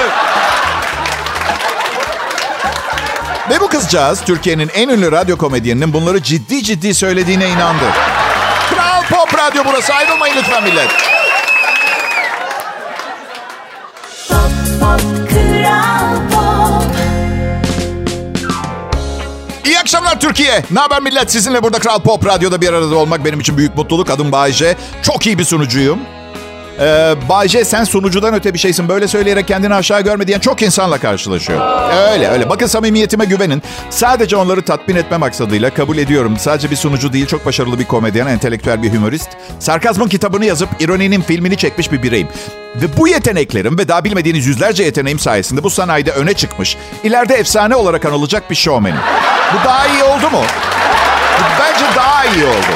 Ve 3.50 3.60
bu 3.60 3.68
kızcağız 3.68 4.20
Türkiye'nin 4.20 4.70
en 4.74 4.88
ünlü 4.88 5.12
radyo 5.12 5.36
komedyeninin 5.36 5.92
bunları 5.92 6.22
ciddi 6.22 6.62
ciddi 6.62 6.94
söylediğine 6.94 7.48
inandı. 7.48 7.84
Kral 8.70 9.02
Pop 9.02 9.38
Radyo 9.38 9.62
burası 9.66 9.94
ayrılmayın 9.94 10.36
lütfen 10.36 10.62
millet. 10.64 10.88
Akşamlar 19.94 20.20
Türkiye. 20.20 20.64
Ne 20.70 20.80
haber 20.80 21.02
millet? 21.02 21.32
Sizinle 21.32 21.62
burada 21.62 21.78
Kral 21.78 22.00
Pop 22.00 22.26
Radyo'da 22.26 22.60
bir 22.60 22.68
arada 22.72 22.96
olmak 22.96 23.24
benim 23.24 23.40
için 23.40 23.56
büyük 23.56 23.76
mutluluk. 23.76 24.10
Adım 24.10 24.32
Bayece. 24.32 24.76
Çok 25.02 25.26
iyi 25.26 25.38
bir 25.38 25.44
sunucuyum. 25.44 25.98
Ee, 26.80 27.14
Bayce 27.28 27.64
sen 27.64 27.84
sunucudan 27.84 28.34
öte 28.34 28.54
bir 28.54 28.58
şeysin. 28.58 28.88
Böyle 28.88 29.08
söyleyerek 29.08 29.48
kendini 29.48 29.74
aşağı 29.74 30.00
görme 30.00 30.26
diyen 30.26 30.38
çok 30.40 30.62
insanla 30.62 30.98
karşılaşıyor. 30.98 31.60
Öyle 32.12 32.28
öyle. 32.28 32.50
Bakın 32.50 32.66
samimiyetime 32.66 33.24
güvenin. 33.24 33.62
Sadece 33.90 34.36
onları 34.36 34.62
tatmin 34.62 34.96
etme 34.96 35.16
maksadıyla 35.16 35.70
kabul 35.70 35.98
ediyorum. 35.98 36.36
Sadece 36.38 36.70
bir 36.70 36.76
sunucu 36.76 37.12
değil, 37.12 37.26
çok 37.26 37.46
başarılı 37.46 37.78
bir 37.78 37.84
komedyen, 37.84 38.26
entelektüel 38.26 38.82
bir 38.82 38.94
humorist. 38.94 39.28
Sarkazmın 39.58 40.08
kitabını 40.08 40.44
yazıp 40.44 40.68
ironinin 40.80 41.22
filmini 41.22 41.56
çekmiş 41.56 41.92
bir 41.92 42.02
bireyim. 42.02 42.28
Ve 42.76 42.96
bu 42.96 43.08
yeteneklerim 43.08 43.78
ve 43.78 43.88
daha 43.88 44.04
bilmediğiniz 44.04 44.46
yüzlerce 44.46 44.84
yeteneğim 44.84 45.18
sayesinde 45.18 45.62
bu 45.62 45.70
sanayide 45.70 46.10
öne 46.10 46.34
çıkmış, 46.34 46.76
ileride 47.04 47.34
efsane 47.34 47.76
olarak 47.76 48.04
anılacak 48.04 48.50
bir 48.50 48.54
şovmenim. 48.54 49.00
Bu 49.52 49.64
daha 49.64 49.86
iyi 49.86 50.02
oldu 50.02 50.30
mu? 50.30 50.42
Bence 51.60 51.84
daha 51.96 52.24
iyi 52.24 52.44
oldu. 52.44 52.74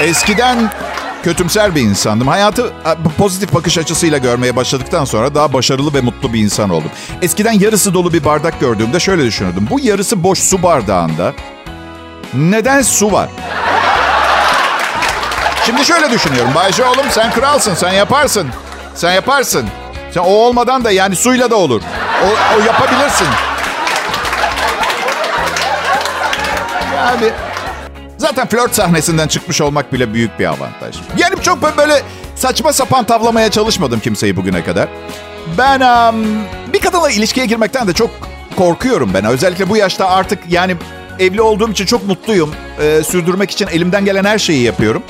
Eskiden 0.00 0.70
kötümser 1.22 1.74
bir 1.74 1.80
insandım. 1.80 2.28
Hayatı 2.28 2.72
pozitif 3.18 3.54
bakış 3.54 3.78
açısıyla 3.78 4.18
görmeye 4.18 4.56
başladıktan 4.56 5.04
sonra 5.04 5.34
daha 5.34 5.52
başarılı 5.52 5.94
ve 5.94 6.00
mutlu 6.00 6.32
bir 6.32 6.40
insan 6.40 6.70
oldum. 6.70 6.90
Eskiden 7.22 7.52
yarısı 7.52 7.94
dolu 7.94 8.12
bir 8.12 8.24
bardak 8.24 8.60
gördüğümde 8.60 9.00
şöyle 9.00 9.24
düşünürdüm. 9.24 9.66
Bu 9.70 9.80
yarısı 9.80 10.22
boş 10.22 10.38
su 10.38 10.62
bardağında 10.62 11.32
neden 12.34 12.82
su 12.82 13.12
var? 13.12 13.28
Şimdi 15.66 15.84
şöyle 15.84 16.10
düşünüyorum. 16.10 16.50
Bayce 16.54 16.84
oğlum 16.84 17.06
sen 17.10 17.32
kralsın, 17.32 17.74
sen 17.74 17.92
yaparsın. 17.92 18.48
Sen 18.94 19.12
yaparsın. 19.12 19.68
Sen 20.14 20.20
o 20.20 20.24
olmadan 20.24 20.84
da 20.84 20.90
yani 20.90 21.16
suyla 21.16 21.50
da 21.50 21.56
olur. 21.56 21.82
O, 22.24 22.56
o 22.56 22.64
yapabilirsin. 22.66 23.26
Yani 26.96 27.30
zaten 28.18 28.48
flört 28.48 28.74
sahnesinden 28.74 29.28
çıkmış 29.28 29.60
olmak 29.60 29.92
bile 29.92 30.14
büyük 30.14 30.38
bir 30.38 30.46
avantaj. 30.46 30.96
Yani 31.16 31.34
çok 31.42 31.76
böyle 31.76 32.02
saçma 32.34 32.72
sapan 32.72 33.04
tavlamaya 33.04 33.50
çalışmadım 33.50 34.00
kimseyi 34.00 34.36
bugüne 34.36 34.64
kadar. 34.64 34.88
Ben 35.58 35.80
um, 35.80 36.26
bir 36.72 36.80
kadınla 36.80 37.10
ilişkiye 37.10 37.46
girmekten 37.46 37.88
de 37.88 37.92
çok 37.92 38.10
korkuyorum 38.56 39.10
ben. 39.14 39.24
Özellikle 39.24 39.68
bu 39.68 39.76
yaşta 39.76 40.08
artık 40.08 40.38
yani 40.48 40.76
evli 41.18 41.42
olduğum 41.42 41.70
için 41.70 41.86
çok 41.86 42.06
mutluyum. 42.06 42.50
Ee, 42.80 43.02
sürdürmek 43.04 43.50
için 43.50 43.66
elimden 43.66 44.04
gelen 44.04 44.24
her 44.24 44.38
şeyi 44.38 44.62
yapıyorum. 44.62 45.02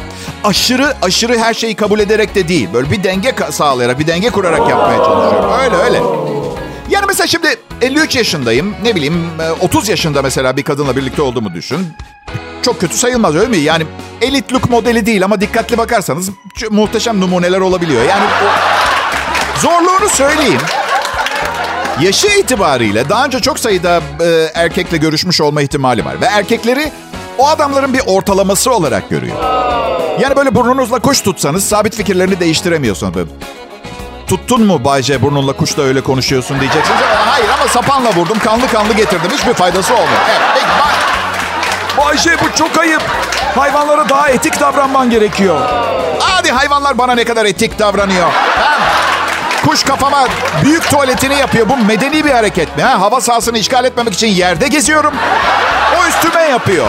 Aşırı 0.45 0.95
aşırı 1.03 1.39
her 1.39 1.55
şeyi 1.55 1.75
kabul 1.75 2.01
ederek 2.01 2.35
de 2.35 2.49
değil. 2.49 2.69
Böyle 2.73 2.91
bir 2.91 3.05
denge 3.05 3.35
sağlayarak, 3.51 3.99
bir 3.99 4.07
denge 4.07 4.31
kurarak 4.31 4.69
yapmaya 4.71 4.99
çalışıyorum. 5.05 5.51
Öyle 5.61 5.77
öyle. 5.77 6.38
Yani 6.91 7.05
mesela 7.07 7.27
şimdi 7.27 7.49
53 7.83 8.17
yaşındayım. 8.17 8.75
Ne 8.83 8.95
bileyim 8.95 9.27
30 9.61 9.89
yaşında 9.89 10.23
mesela 10.23 10.57
bir 10.57 10.63
kadınla 10.63 10.97
birlikte 10.97 11.23
olduğumu 11.23 11.55
düşün. 11.55 11.79
Çok 12.63 12.81
kötü 12.81 12.97
sayılmaz 12.97 13.37
öyle 13.37 13.49
mi? 13.49 13.57
Yani 13.57 13.85
elit 14.23 14.53
look 14.53 14.71
modeli 14.71 15.07
değil 15.07 15.25
ama 15.25 15.41
dikkatli 15.41 15.79
bakarsanız 15.79 16.31
muhteşem 16.71 17.21
numuneler 17.21 17.61
olabiliyor. 17.61 18.03
Yani 18.03 18.25
o... 18.25 18.49
zorluğunu 19.61 20.09
söyleyeyim. 20.09 20.61
Yaşı 22.01 22.29
itibariyle 22.29 23.09
daha 23.09 23.25
önce 23.25 23.41
çok 23.41 23.59
sayıda 23.59 24.03
e, 24.21 24.51
erkekle 24.55 24.97
görüşmüş 24.97 25.41
olma 25.41 25.63
ihtimali 25.63 26.05
var. 26.05 26.21
Ve 26.21 26.25
erkekleri 26.25 26.93
o 27.39 27.49
adamların 27.49 27.93
bir 27.93 28.01
ortalaması 28.07 28.71
olarak 28.73 29.11
görüyor. 29.11 29.37
Yani 30.21 30.37
böyle 30.37 30.55
burnunuzla 30.55 30.99
kuş 30.99 31.21
tutsanız 31.21 31.65
sabit 31.65 31.97
fikirlerini 31.97 32.41
değiştiremiyorsunuz. 32.41 33.29
Tuttun 34.29 34.67
mu 34.67 34.85
Bayce 34.85 35.23
burnunla 35.23 35.53
kuşla 35.53 35.83
öyle 35.83 36.01
konuşuyorsun 36.01 36.61
diyeceksiniz. 36.61 37.01
Hayır 37.27 37.49
ama 37.49 37.69
sapanla 37.69 38.15
vurdum 38.15 38.39
kanlı 38.39 38.69
kanlı 38.69 38.93
getirdim. 38.93 39.31
Hiçbir 39.39 39.55
faydası 39.55 39.95
olmuyor. 39.95 40.21
Evet, 40.31 40.41
peki, 40.55 40.67
bay... 40.67 42.07
Bayce 42.07 42.37
bu 42.45 42.57
çok 42.57 42.79
ayıp. 42.79 43.03
Hayvanlara 43.57 44.09
daha 44.09 44.29
etik 44.29 44.61
davranman 44.61 45.11
gerekiyor. 45.11 45.61
Hadi 46.21 46.51
hayvanlar 46.51 46.99
bana 46.99 47.15
ne 47.15 47.25
kadar 47.25 47.45
etik 47.45 47.79
davranıyor. 47.79 48.29
Kuş 49.67 49.83
kafama 49.83 50.27
büyük 50.65 50.91
tuvaletini 50.91 51.39
yapıyor. 51.39 51.69
Bu 51.69 51.77
medeni 51.77 52.25
bir 52.25 52.31
hareket 52.31 52.77
mi? 52.77 52.83
Ha? 52.83 53.01
Hava 53.01 53.21
sahasını 53.21 53.59
işgal 53.59 53.85
etmemek 53.85 54.15
için 54.15 54.27
yerde 54.29 54.69
geziyorum. 54.69 55.15
O 55.99 56.09
üstüme 56.09 56.43
yapıyor. 56.43 56.87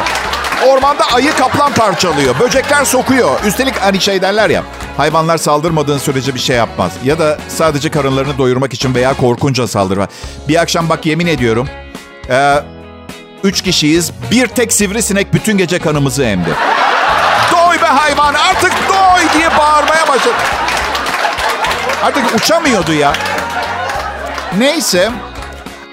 Ormanda 0.68 1.04
ayı 1.14 1.36
kaplan 1.36 1.74
parçalıyor. 1.74 2.40
Böcekler 2.40 2.86
sokuyor. 2.86 3.40
Üstelik 3.46 3.82
hani 3.82 4.02
şey 4.02 4.22
derler 4.22 4.50
ya. 4.50 4.64
Hayvanlar 5.00 5.38
saldırmadığın 5.38 5.98
sürece 5.98 6.36
bir 6.36 6.40
şey 6.40 6.58
yapmaz. 6.58 6.92
Ya 7.04 7.20
da 7.20 7.38
sadece 7.48 7.92
karınlarını 7.92 8.38
doyurmak 8.38 8.74
için 8.74 8.96
veya 8.96 9.14
korkunca 9.14 9.68
saldırma. 9.68 10.08
Bir 10.48 10.62
akşam 10.62 10.90
bak 10.90 11.06
yemin 11.06 11.28
ediyorum. 11.28 11.70
Ee, 12.30 12.56
üç 13.44 13.62
kişiyiz. 13.62 14.12
Bir 14.32 14.48
tek 14.48 14.74
sivrisinek 14.74 15.34
bütün 15.34 15.58
gece 15.58 15.80
kanımızı 15.80 16.24
emdi. 16.24 16.50
Doy 17.52 17.82
be 17.82 17.86
hayvan 17.86 18.34
artık 18.34 18.72
doy 18.90 19.40
diye 19.40 19.58
bağırmaya 19.58 20.08
başladı. 20.08 20.36
Artık 22.04 22.36
uçamıyordu 22.36 22.94
ya. 22.94 23.14
Neyse. 24.58 25.12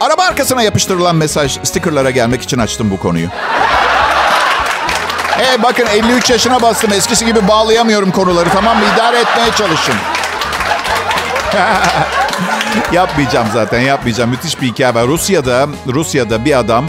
Araba 0.00 0.22
arkasına 0.22 0.62
yapıştırılan 0.62 1.16
mesaj 1.16 1.58
stickerlara 1.64 2.10
gelmek 2.10 2.42
için 2.42 2.58
açtım 2.58 2.90
bu 2.90 3.00
konuyu. 3.00 3.28
Hey 5.36 5.62
bakın 5.62 5.86
53 5.86 6.30
yaşına 6.30 6.62
bastım. 6.62 6.92
Eskisi 6.92 7.26
gibi 7.26 7.48
bağlayamıyorum 7.48 8.10
konuları 8.10 8.48
tamam 8.50 8.78
mı? 8.78 8.84
İdare 8.94 9.18
etmeye 9.18 9.50
çalışın. 9.58 9.94
yapmayacağım 12.92 13.46
zaten 13.52 13.80
yapmayacağım. 13.80 14.30
Müthiş 14.30 14.60
bir 14.60 14.66
hikaye 14.66 14.94
var. 14.94 15.06
Rusya'da, 15.06 15.68
Rusya'da 15.86 16.44
bir 16.44 16.58
adam 16.58 16.84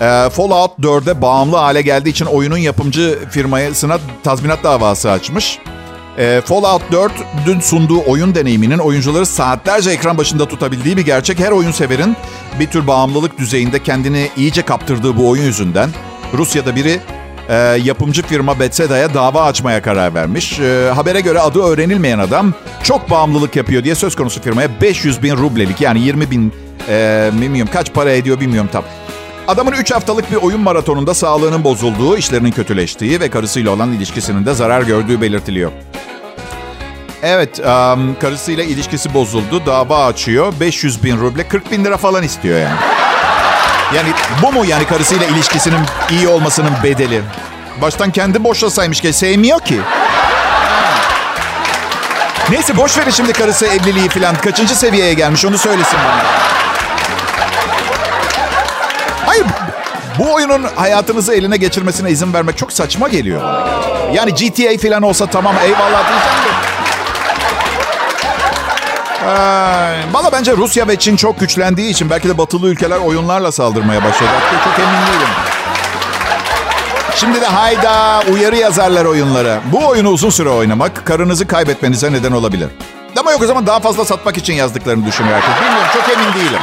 e, 0.00 0.30
Fallout 0.30 0.78
4'e 0.78 1.22
bağımlı 1.22 1.56
hale 1.56 1.82
geldiği 1.82 2.08
için 2.08 2.26
oyunun 2.26 2.56
yapımcı 2.56 3.18
firmasına 3.30 3.98
tazminat 4.24 4.64
davası 4.64 5.10
açmış. 5.10 5.58
E, 6.18 6.40
Fallout 6.44 6.92
4 6.92 7.12
dün 7.46 7.60
sunduğu 7.60 8.02
oyun 8.06 8.34
deneyiminin 8.34 8.78
oyuncuları 8.78 9.26
saatlerce 9.26 9.90
ekran 9.90 10.18
başında 10.18 10.48
tutabildiği 10.48 10.96
bir 10.96 11.04
gerçek. 11.04 11.40
Her 11.40 11.50
oyun 11.50 11.72
severin 11.72 12.16
bir 12.60 12.66
tür 12.66 12.86
bağımlılık 12.86 13.38
düzeyinde 13.38 13.82
kendini 13.82 14.30
iyice 14.36 14.62
kaptırdığı 14.62 15.16
bu 15.16 15.28
oyun 15.28 15.44
yüzünden 15.44 15.90
Rusya'da 16.34 16.76
biri 16.76 17.00
e, 17.48 17.54
yapımcı 17.84 18.22
firma 18.22 18.60
Bethesda'ya 18.60 19.14
dava 19.14 19.42
açmaya 19.42 19.82
karar 19.82 20.14
vermiş. 20.14 20.60
E, 20.60 20.90
habere 20.94 21.20
göre 21.20 21.40
adı 21.40 21.62
öğrenilmeyen 21.62 22.18
adam 22.18 22.54
çok 22.82 23.10
bağımlılık 23.10 23.56
yapıyor 23.56 23.84
diye 23.84 23.94
söz 23.94 24.16
konusu 24.16 24.42
firmaya 24.42 24.68
500 24.80 25.22
bin 25.22 25.36
rublelik 25.36 25.80
yani 25.80 26.00
20 26.00 26.30
bin 26.30 26.52
e, 26.88 27.30
bilmiyorum 27.32 27.72
kaç 27.72 27.92
para 27.92 28.10
ediyor 28.10 28.40
bilmiyorum 28.40 28.70
tam. 28.72 28.84
Adamın 29.48 29.72
3 29.72 29.90
haftalık 29.92 30.30
bir 30.30 30.36
oyun 30.36 30.60
maratonunda 30.60 31.14
sağlığının 31.14 31.64
bozulduğu, 31.64 32.16
işlerinin 32.16 32.50
kötüleştiği 32.50 33.20
ve 33.20 33.30
karısıyla 33.30 33.70
olan 33.70 33.92
ilişkisinin 33.92 34.46
de 34.46 34.54
zarar 34.54 34.82
gördüğü 34.82 35.20
belirtiliyor. 35.20 35.72
Evet, 37.22 37.58
um, 37.58 38.16
karısıyla 38.20 38.64
ilişkisi 38.64 39.14
bozuldu, 39.14 39.66
dava 39.66 40.04
açıyor. 40.04 40.52
500 40.60 41.04
bin 41.04 41.16
ruble, 41.16 41.48
40 41.48 41.70
bin 41.72 41.84
lira 41.84 41.96
falan 41.96 42.22
istiyor 42.22 42.58
yani. 42.58 43.05
Yani 43.94 44.08
bu 44.42 44.52
mu 44.52 44.64
yani 44.64 44.86
karısıyla 44.86 45.26
ilişkisinin 45.26 45.80
iyi 46.10 46.28
olmasının 46.28 46.72
bedeli? 46.82 47.22
Baştan 47.82 48.10
kendi 48.10 48.44
boşlasaymış 48.44 49.00
ki 49.00 49.12
sevmiyor 49.12 49.60
ki. 49.60 49.80
Neyse 52.50 52.76
boş 52.76 52.98
verin 52.98 53.10
şimdi 53.10 53.32
karısı 53.32 53.66
evliliği 53.66 54.08
falan. 54.08 54.34
Kaçıncı 54.36 54.76
seviyeye 54.76 55.14
gelmiş 55.14 55.44
onu 55.44 55.58
söylesin 55.58 55.98
bana. 55.98 56.24
Hayır 59.26 59.46
bu 60.18 60.34
oyunun 60.34 60.66
hayatınızı 60.76 61.34
eline 61.34 61.56
geçirmesine 61.56 62.10
izin 62.10 62.34
vermek 62.34 62.58
çok 62.58 62.72
saçma 62.72 63.08
geliyor 63.08 63.42
Yani 64.14 64.34
GTA 64.34 64.88
falan 64.88 65.02
olsa 65.02 65.26
tamam 65.26 65.54
eyvallah 65.64 66.08
diyeceğim 66.08 66.38
de. 66.44 66.65
Valla 70.12 70.32
bence 70.32 70.56
Rusya 70.56 70.88
ve 70.88 70.96
Çin 70.96 71.16
çok 71.16 71.40
güçlendiği 71.40 71.90
için 71.90 72.10
belki 72.10 72.28
de 72.28 72.38
batılı 72.38 72.68
ülkeler 72.68 72.98
oyunlarla 72.98 73.52
saldırmaya 73.52 74.04
başladı. 74.04 74.30
Çok 74.64 74.78
emin 74.78 75.06
değilim. 75.06 75.28
Şimdi 77.14 77.40
de 77.40 77.46
hayda 77.46 78.22
uyarı 78.32 78.56
yazarlar 78.56 79.04
oyunlara. 79.04 79.60
Bu 79.72 79.86
oyunu 79.86 80.08
uzun 80.08 80.30
süre 80.30 80.48
oynamak 80.48 81.06
karınızı 81.06 81.46
kaybetmenize 81.46 82.12
neden 82.12 82.32
olabilir. 82.32 82.68
Ama 83.20 83.32
yok 83.32 83.42
o 83.42 83.46
zaman 83.46 83.66
daha 83.66 83.80
fazla 83.80 84.04
satmak 84.04 84.36
için 84.38 84.54
yazdıklarını 84.54 85.06
düşünüyor 85.06 85.34
herkes. 85.34 85.64
Bilmiyorum 85.64 85.88
çok 85.94 86.16
emin 86.16 86.34
değilim. 86.34 86.60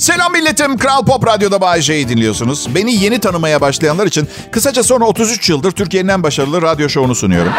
Selam 0.00 0.32
milletim. 0.32 0.78
Kral 0.78 1.04
Pop 1.04 1.26
Radyo'da 1.26 1.60
Bay 1.60 1.80
J'yi 1.80 2.08
dinliyorsunuz. 2.08 2.74
Beni 2.74 2.94
yeni 2.94 3.18
tanımaya 3.18 3.60
başlayanlar 3.60 4.06
için 4.06 4.28
kısaca 4.52 4.82
sonra 4.82 5.04
33 5.04 5.50
yıldır 5.50 5.72
Türkiye'nin 5.72 6.08
en 6.08 6.22
başarılı 6.22 6.62
radyo 6.62 6.88
şovunu 6.88 7.14
sunuyorum. 7.14 7.52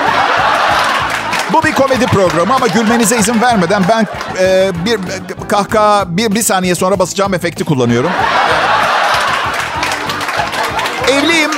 Bu 1.53 1.63
bir 1.63 1.71
komedi 1.71 2.05
programı 2.05 2.53
ama 2.53 2.67
gülmenize 2.67 3.17
izin 3.17 3.41
vermeden 3.41 3.83
ben 3.89 4.07
e, 4.39 4.71
bir 4.85 4.99
kahkaha 5.47 6.17
bir, 6.17 6.35
bir 6.35 6.41
saniye 6.41 6.75
sonra 6.75 6.99
basacağım 6.99 7.33
efekti 7.33 7.63
kullanıyorum. 7.63 8.11
Evliyim 11.11 11.51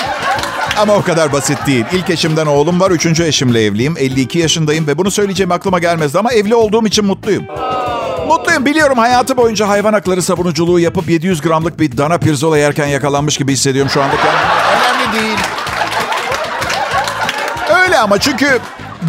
ama 0.78 0.94
o 0.94 1.02
kadar 1.02 1.34
basit 1.34 1.68
değil. 1.68 1.86
İlk 1.92 2.10
eşimden 2.10 2.46
oğlum 2.46 2.80
var, 2.80 2.92
üçüncü 2.92 3.24
eşimle 3.24 3.66
evliyim. 3.66 3.96
52 3.98 4.40
yaşındayım 4.40 4.88
ve 4.88 4.98
bunu 4.98 5.12
söyleyeceğim 5.12 5.52
aklıma 5.52 5.80
gelmezdi 5.80 6.20
ama 6.20 6.34
evli 6.34 6.56
olduğum 6.56 6.88
için 6.88 7.06
mutluyum. 7.06 7.44
Mutluyum 8.28 8.66
biliyorum 8.66 8.98
hayatı 8.98 9.38
boyunca 9.38 9.68
hayvan 9.68 9.94
hakları 9.94 10.22
savunuculuğu 10.22 10.80
yapıp 10.80 11.10
700 11.10 11.42
gramlık 11.42 11.80
bir 11.80 11.98
dana 11.98 12.18
pirzola 12.18 12.58
yerken 12.58 12.88
yakalanmış 12.88 13.38
gibi 13.38 13.52
hissediyorum 13.54 13.92
şu 13.94 14.02
anda. 14.04 14.14
Önemli 14.16 15.20
değil. 15.22 15.38
Öyle 17.84 17.98
ama 17.98 18.20
çünkü 18.20 18.60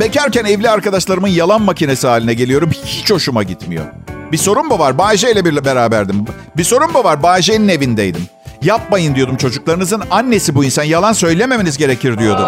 bekarken 0.01 0.45
evli 0.45 0.71
arkadaşlarımın 0.71 1.29
yalan 1.29 1.63
makinesi 1.63 2.07
haline 2.07 2.35
geliyorum. 2.35 2.71
Hiç 2.71 3.11
hoşuma 3.11 3.43
gitmiyor. 3.43 3.85
Bir 4.33 4.39
sorun 4.39 4.67
mu 4.67 4.79
var? 4.79 4.99
Bayce 4.99 5.33
ile 5.33 5.65
beraberdim. 5.65 6.25
Bir 6.57 6.65
sorun 6.65 6.93
mu 6.93 7.05
var? 7.05 7.23
Bayce'nin 7.23 7.69
evindeydim. 7.69 8.23
Yapmayın 8.63 9.15
diyordum 9.15 9.37
çocuklarınızın 9.37 10.03
annesi 10.11 10.55
bu 10.55 10.65
insan. 10.65 10.83
Yalan 10.83 11.13
söylememeniz 11.13 11.79
gerekir 11.79 12.19
diyordum. 12.19 12.47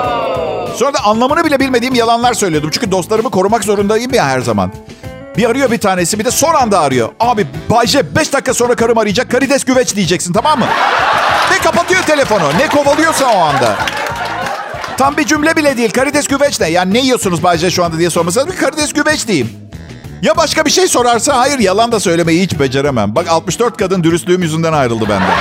Sonra 0.76 0.94
da 0.94 1.04
anlamını 1.04 1.44
bile 1.44 1.60
bilmediğim 1.60 1.94
yalanlar 1.94 2.34
söylüyordum. 2.34 2.70
Çünkü 2.72 2.90
dostlarımı 2.90 3.30
korumak 3.30 3.64
zorundayım 3.64 4.14
ya 4.14 4.26
her 4.26 4.40
zaman. 4.40 4.72
Bir 5.36 5.50
arıyor 5.50 5.70
bir 5.70 5.78
tanesi 5.78 6.18
bir 6.18 6.24
de 6.24 6.30
son 6.30 6.54
anda 6.54 6.80
arıyor. 6.80 7.08
Abi 7.20 7.46
Bayce 7.70 8.16
5 8.16 8.32
dakika 8.32 8.54
sonra 8.54 8.74
karım 8.74 8.98
arayacak. 8.98 9.30
Karides 9.30 9.64
güveç 9.64 9.96
diyeceksin 9.96 10.32
tamam 10.32 10.58
mı? 10.58 10.66
Ve 11.52 11.58
kapatıyor 11.58 12.02
telefonu. 12.02 12.44
Ne 12.58 12.68
kovalıyorsa 12.68 13.26
o 13.26 13.38
anda. 13.38 13.76
Tam 14.96 15.16
bir 15.16 15.26
cümle 15.26 15.56
bile 15.56 15.76
değil. 15.76 15.90
Karides 15.90 16.28
güveç 16.28 16.60
ne? 16.60 16.68
Yani 16.68 16.94
ne 16.94 16.98
yiyorsunuz 16.98 17.42
Bayce 17.42 17.70
şu 17.70 17.84
anda 17.84 17.98
diye 17.98 18.10
sormasanız 18.10 18.48
bir 18.48 18.56
karides 18.56 18.92
güveç 18.92 19.28
diyeyim. 19.28 19.50
Ya 20.22 20.36
başka 20.36 20.64
bir 20.64 20.70
şey 20.70 20.88
sorarsa 20.88 21.38
hayır 21.38 21.58
yalan 21.58 21.92
da 21.92 22.00
söylemeyi 22.00 22.42
hiç 22.42 22.58
beceremem. 22.58 23.14
Bak 23.14 23.28
64 23.28 23.76
kadın 23.76 24.04
dürüstlüğüm 24.04 24.42
yüzünden 24.42 24.72
ayrıldı 24.72 25.04
benden. 25.08 25.36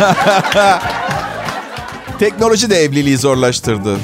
Teknoloji 2.18 2.70
de 2.70 2.76
evliliği 2.76 3.18
zorlaştırdı. 3.18 3.96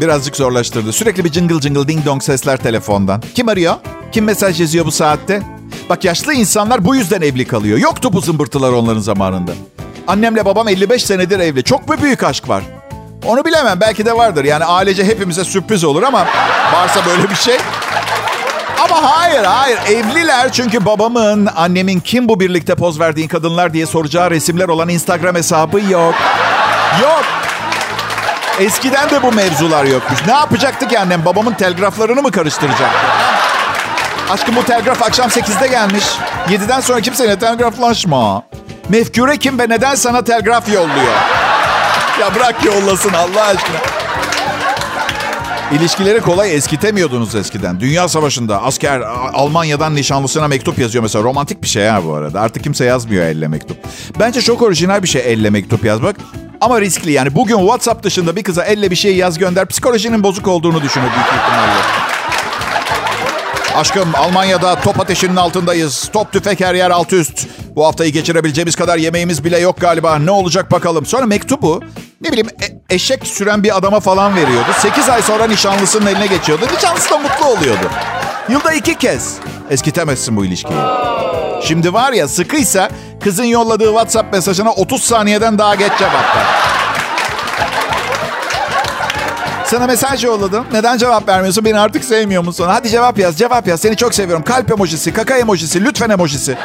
Birazcık 0.00 0.36
zorlaştırdı. 0.36 0.92
Sürekli 0.92 1.24
bir 1.24 1.32
jinggle 1.32 1.60
jinggle 1.60 1.88
ding 1.88 2.06
dong 2.06 2.22
sesler 2.22 2.56
telefondan. 2.56 3.22
Kim 3.34 3.48
arıyor? 3.48 3.74
Kim 4.12 4.24
mesaj 4.24 4.60
yazıyor 4.60 4.86
bu 4.86 4.90
saatte? 4.92 5.42
Bak 5.88 6.04
yaşlı 6.04 6.34
insanlar 6.34 6.84
bu 6.84 6.96
yüzden 6.96 7.20
evli 7.22 7.46
kalıyor. 7.46 7.78
Yoktu 7.78 8.12
bu 8.12 8.20
zımbırtılar 8.20 8.72
onların 8.72 9.00
zamanında. 9.00 9.52
Annemle 10.06 10.44
babam 10.44 10.68
55 10.68 11.04
senedir 11.04 11.38
evli. 11.40 11.64
Çok 11.64 11.88
mu 11.88 11.94
büyük 12.02 12.22
aşk 12.22 12.48
var? 12.48 12.62
Onu 13.26 13.44
bilemem. 13.44 13.80
Belki 13.80 14.06
de 14.06 14.16
vardır. 14.16 14.44
Yani 14.44 14.64
ailece 14.64 15.04
hepimize 15.04 15.44
sürpriz 15.44 15.84
olur 15.84 16.02
ama 16.02 16.26
varsa 16.74 17.00
böyle 17.06 17.30
bir 17.30 17.34
şey. 17.34 17.56
Ama 18.84 19.02
hayır 19.02 19.44
hayır 19.44 19.78
evliler 19.86 20.52
çünkü 20.52 20.84
babamın 20.84 21.48
annemin 21.56 22.00
kim 22.00 22.28
bu 22.28 22.40
birlikte 22.40 22.74
poz 22.74 23.00
verdiğin 23.00 23.28
kadınlar 23.28 23.72
diye 23.74 23.86
soracağı 23.86 24.30
resimler 24.30 24.68
olan 24.68 24.88
Instagram 24.88 25.34
hesabı 25.36 25.80
yok. 25.80 26.14
Yok. 27.02 27.24
Eskiden 28.60 29.10
de 29.10 29.22
bu 29.22 29.32
mevzular 29.32 29.84
yokmuş. 29.84 30.26
Ne 30.26 30.32
yapacaktı 30.32 30.88
ki 30.88 30.98
annem? 30.98 31.24
Babamın 31.24 31.52
telgraflarını 31.52 32.22
mı 32.22 32.30
karıştıracaktı? 32.30 32.98
Aşkım 34.30 34.56
bu 34.56 34.64
telgraf 34.64 35.02
akşam 35.02 35.28
8'de 35.28 35.68
gelmiş. 35.68 36.04
7'den 36.48 36.80
sonra 36.80 37.00
kimseyle 37.00 37.38
telgraflaşma. 37.38 38.42
Mefkure 38.88 39.36
kim 39.36 39.58
ve 39.58 39.68
neden 39.68 39.94
sana 39.94 40.24
telgraf 40.24 40.68
yolluyor? 40.68 41.14
Ya 42.20 42.34
bırak 42.34 42.64
yollasın 42.64 43.12
Allah 43.12 43.42
aşkına. 43.44 43.76
İlişkileri 45.72 46.20
kolay 46.20 46.56
eskitemiyordunuz 46.56 47.34
eskiden. 47.34 47.80
Dünya 47.80 48.08
Savaşı'nda 48.08 48.62
asker 48.62 49.00
Almanya'dan 49.34 49.94
nişanlısına 49.94 50.48
mektup 50.48 50.78
yazıyor 50.78 51.02
mesela. 51.02 51.24
Romantik 51.24 51.62
bir 51.62 51.68
şey 51.68 51.86
ha 51.86 52.04
bu 52.04 52.14
arada. 52.14 52.40
Artık 52.40 52.64
kimse 52.64 52.84
yazmıyor 52.84 53.24
elle 53.24 53.48
mektup. 53.48 53.76
Bence 54.20 54.40
çok 54.42 54.62
orijinal 54.62 55.02
bir 55.02 55.08
şey 55.08 55.22
elle 55.32 55.50
mektup 55.50 55.84
yazmak. 55.84 56.16
Ama 56.62 56.80
riskli 56.80 57.12
yani. 57.12 57.34
Bugün 57.34 57.58
WhatsApp 57.58 58.02
dışında 58.02 58.36
bir 58.36 58.42
kıza 58.42 58.64
elle 58.64 58.90
bir 58.90 58.96
şey 58.96 59.16
yaz 59.16 59.38
gönder. 59.38 59.66
Psikolojinin 59.66 60.22
bozuk 60.22 60.48
olduğunu 60.48 60.82
düşünür 60.82 61.06
büyük 61.06 61.26
ihtimalle. 61.26 61.82
Aşkım 63.76 64.08
Almanya'da 64.14 64.80
top 64.80 65.00
ateşinin 65.00 65.36
altındayız. 65.36 66.10
Top 66.12 66.32
tüfek 66.32 66.60
her 66.60 66.74
yer 66.74 66.90
alt 66.90 67.12
üst. 67.12 67.46
Bu 67.76 67.86
haftayı 67.86 68.12
geçirebileceğimiz 68.12 68.76
kadar 68.76 68.98
yemeğimiz 68.98 69.44
bile 69.44 69.58
yok 69.58 69.80
galiba. 69.80 70.18
Ne 70.18 70.30
olacak 70.30 70.72
bakalım. 70.72 71.06
Sonra 71.06 71.26
mektubu 71.26 71.82
ne 72.20 72.32
bileyim 72.32 72.48
e- 72.62 72.94
eşek 72.94 73.26
süren 73.26 73.62
bir 73.62 73.76
adama 73.76 74.00
falan 74.00 74.36
veriyordu. 74.36 74.68
8 74.78 75.08
ay 75.08 75.22
sonra 75.22 75.46
nişanlısının 75.46 76.06
eline 76.06 76.26
geçiyordu. 76.26 76.66
Nişanlısı 76.76 77.10
da 77.10 77.18
mutlu 77.18 77.46
oluyordu. 77.46 77.90
Yılda 78.48 78.72
iki 78.72 78.94
kez. 78.98 79.36
Eskitemezsin 79.70 80.36
bu 80.36 80.44
ilişkiyi. 80.44 80.78
Şimdi 81.62 81.92
var 81.92 82.12
ya 82.12 82.28
sıkıysa 82.28 82.88
kızın 83.24 83.44
yolladığı 83.44 83.86
WhatsApp 83.86 84.32
mesajına 84.32 84.70
30 84.72 85.02
saniyeden 85.02 85.58
daha 85.58 85.74
geç 85.74 85.92
cevap 85.98 86.36
ver. 86.36 86.44
Sana 89.64 89.86
mesaj 89.86 90.24
yolladım. 90.24 90.66
Neden 90.72 90.98
cevap 90.98 91.28
vermiyorsun? 91.28 91.64
Beni 91.64 91.78
artık 91.80 92.04
sevmiyor 92.04 92.44
musun? 92.44 92.66
Hadi 92.68 92.88
cevap 92.90 93.18
yaz, 93.18 93.38
cevap 93.38 93.66
yaz. 93.68 93.80
Seni 93.80 93.96
çok 93.96 94.14
seviyorum. 94.14 94.44
Kalp 94.44 94.70
emojisi, 94.70 95.12
kaka 95.12 95.36
emojisi, 95.36 95.84
lütfen 95.84 96.10
emojisi. 96.10 96.56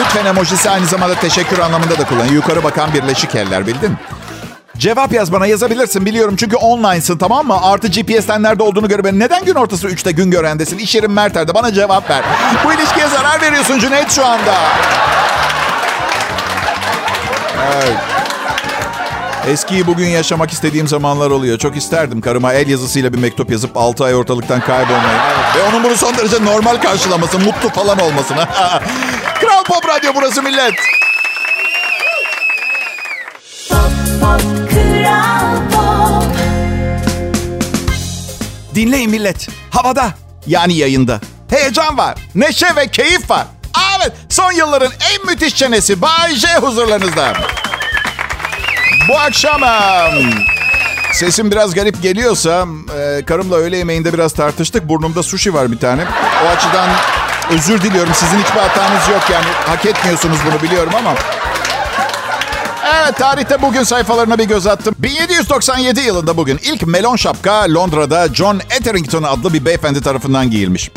Lütfen 0.00 0.24
emojisi 0.26 0.70
aynı 0.70 0.86
zamanda 0.86 1.14
teşekkür 1.14 1.58
anlamında 1.58 1.98
da 1.98 2.04
kullanıyor. 2.04 2.34
Yukarı 2.34 2.64
bakan 2.64 2.94
birleşik 2.94 3.34
eller 3.34 3.66
bildin 3.66 3.96
Cevap 4.78 5.12
yaz 5.12 5.32
bana 5.32 5.46
yazabilirsin 5.46 6.06
biliyorum 6.06 6.36
çünkü 6.36 6.56
online'sın 6.56 7.18
tamam 7.18 7.46
mı? 7.46 7.62
Artı 7.62 7.88
GPS'ten 7.88 8.42
nerede 8.42 8.62
olduğunu 8.62 9.04
ben 9.04 9.18
neden 9.18 9.44
gün 9.44 9.54
ortası 9.54 9.88
3'te 9.88 10.12
gün 10.12 10.30
görendesin? 10.30 10.78
İş 10.78 10.94
yerim 10.94 11.12
Merter'de 11.12 11.54
bana 11.54 11.72
cevap 11.72 12.10
ver. 12.10 12.22
Bu 12.64 12.72
ilişkiye 12.72 13.08
zarar 13.08 13.40
veriyorsun 13.40 13.78
Cüneyt 13.78 14.10
şu 14.10 14.26
anda. 14.26 14.54
Evet. 17.74 17.96
Eskiyi 19.48 19.86
bugün 19.86 20.06
yaşamak 20.06 20.52
istediğim 20.52 20.88
zamanlar 20.88 21.30
oluyor. 21.30 21.58
Çok 21.58 21.76
isterdim 21.76 22.20
karıma 22.20 22.52
el 22.52 22.68
yazısıyla 22.68 23.12
bir 23.12 23.18
mektup 23.18 23.50
yazıp 23.50 23.76
6 23.76 24.04
ay 24.04 24.14
ortalıktan 24.14 24.60
kaybolmayı. 24.60 25.18
Ve 25.56 25.62
onun 25.70 25.84
bunu 25.84 25.96
son 25.96 26.16
derece 26.16 26.44
normal 26.44 26.76
karşılaması, 26.76 27.38
mutlu 27.38 27.68
falan 27.68 27.98
olmasını. 27.98 28.44
Kral 29.40 29.64
Pop 29.64 29.88
Radyo 29.88 30.12
burası 30.14 30.42
millet. 30.42 30.74
Dinleyin 38.78 39.10
millet. 39.10 39.48
Havada 39.70 40.10
yani 40.46 40.74
yayında. 40.74 41.20
Heyecan 41.50 41.98
var, 41.98 42.14
neşe 42.34 42.76
ve 42.76 42.88
keyif 42.88 43.30
var. 43.30 43.46
Evet, 43.98 44.12
son 44.28 44.52
yılların 44.52 44.92
en 45.12 45.26
müthiş 45.26 45.56
çenesi 45.56 46.02
Bay 46.02 46.34
J 46.34 46.48
huzurlarınızda. 46.56 47.32
Bu 49.08 49.18
akşam 49.18 49.60
sesim 51.12 51.50
biraz 51.50 51.74
garip 51.74 52.02
geliyorsa 52.02 52.66
karımla 53.26 53.56
öğle 53.56 53.76
yemeğinde 53.76 54.12
biraz 54.12 54.32
tartıştık. 54.32 54.88
Burnumda 54.88 55.22
sushi 55.22 55.54
var 55.54 55.72
bir 55.72 55.78
tane. 55.78 56.04
O 56.44 56.48
açıdan 56.48 56.90
özür 57.50 57.82
diliyorum. 57.82 58.14
Sizin 58.14 58.38
hiçbir 58.38 58.60
hatanız 58.60 59.08
yok 59.08 59.22
yani. 59.32 59.46
Hak 59.66 59.86
etmiyorsunuz 59.86 60.38
bunu 60.46 60.62
biliyorum 60.62 60.92
ama. 60.98 61.14
Tarihte 63.12 63.62
bugün 63.62 63.82
sayfalarına 63.82 64.38
bir 64.38 64.44
göz 64.44 64.66
attım. 64.66 64.94
1797 64.98 66.00
yılında 66.00 66.36
bugün 66.36 66.60
ilk 66.62 66.86
melon 66.86 67.16
şapka 67.16 67.74
Londra'da 67.74 68.28
John 68.34 68.60
Etherington 68.70 69.22
adlı 69.22 69.52
bir 69.52 69.64
beyefendi 69.64 70.00
tarafından 70.00 70.50
giyilmiş. 70.50 70.90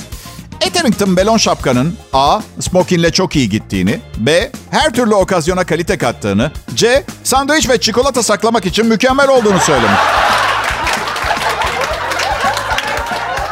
Etherington 0.61 1.17
belon 1.17 1.37
şapkanın 1.37 1.97
A. 2.13 2.41
Smokingle 2.59 3.11
çok 3.11 3.35
iyi 3.35 3.49
gittiğini. 3.49 3.99
B. 4.17 4.51
Her 4.71 4.93
türlü 4.93 5.13
okazyona 5.15 5.63
kalite 5.63 5.97
kattığını. 5.97 6.51
C. 6.75 7.03
Sandviç 7.23 7.69
ve 7.69 7.77
çikolata 7.77 8.23
saklamak 8.23 8.65
için 8.65 8.85
mükemmel 8.85 9.29
olduğunu 9.29 9.59
söylemiş. 9.59 9.99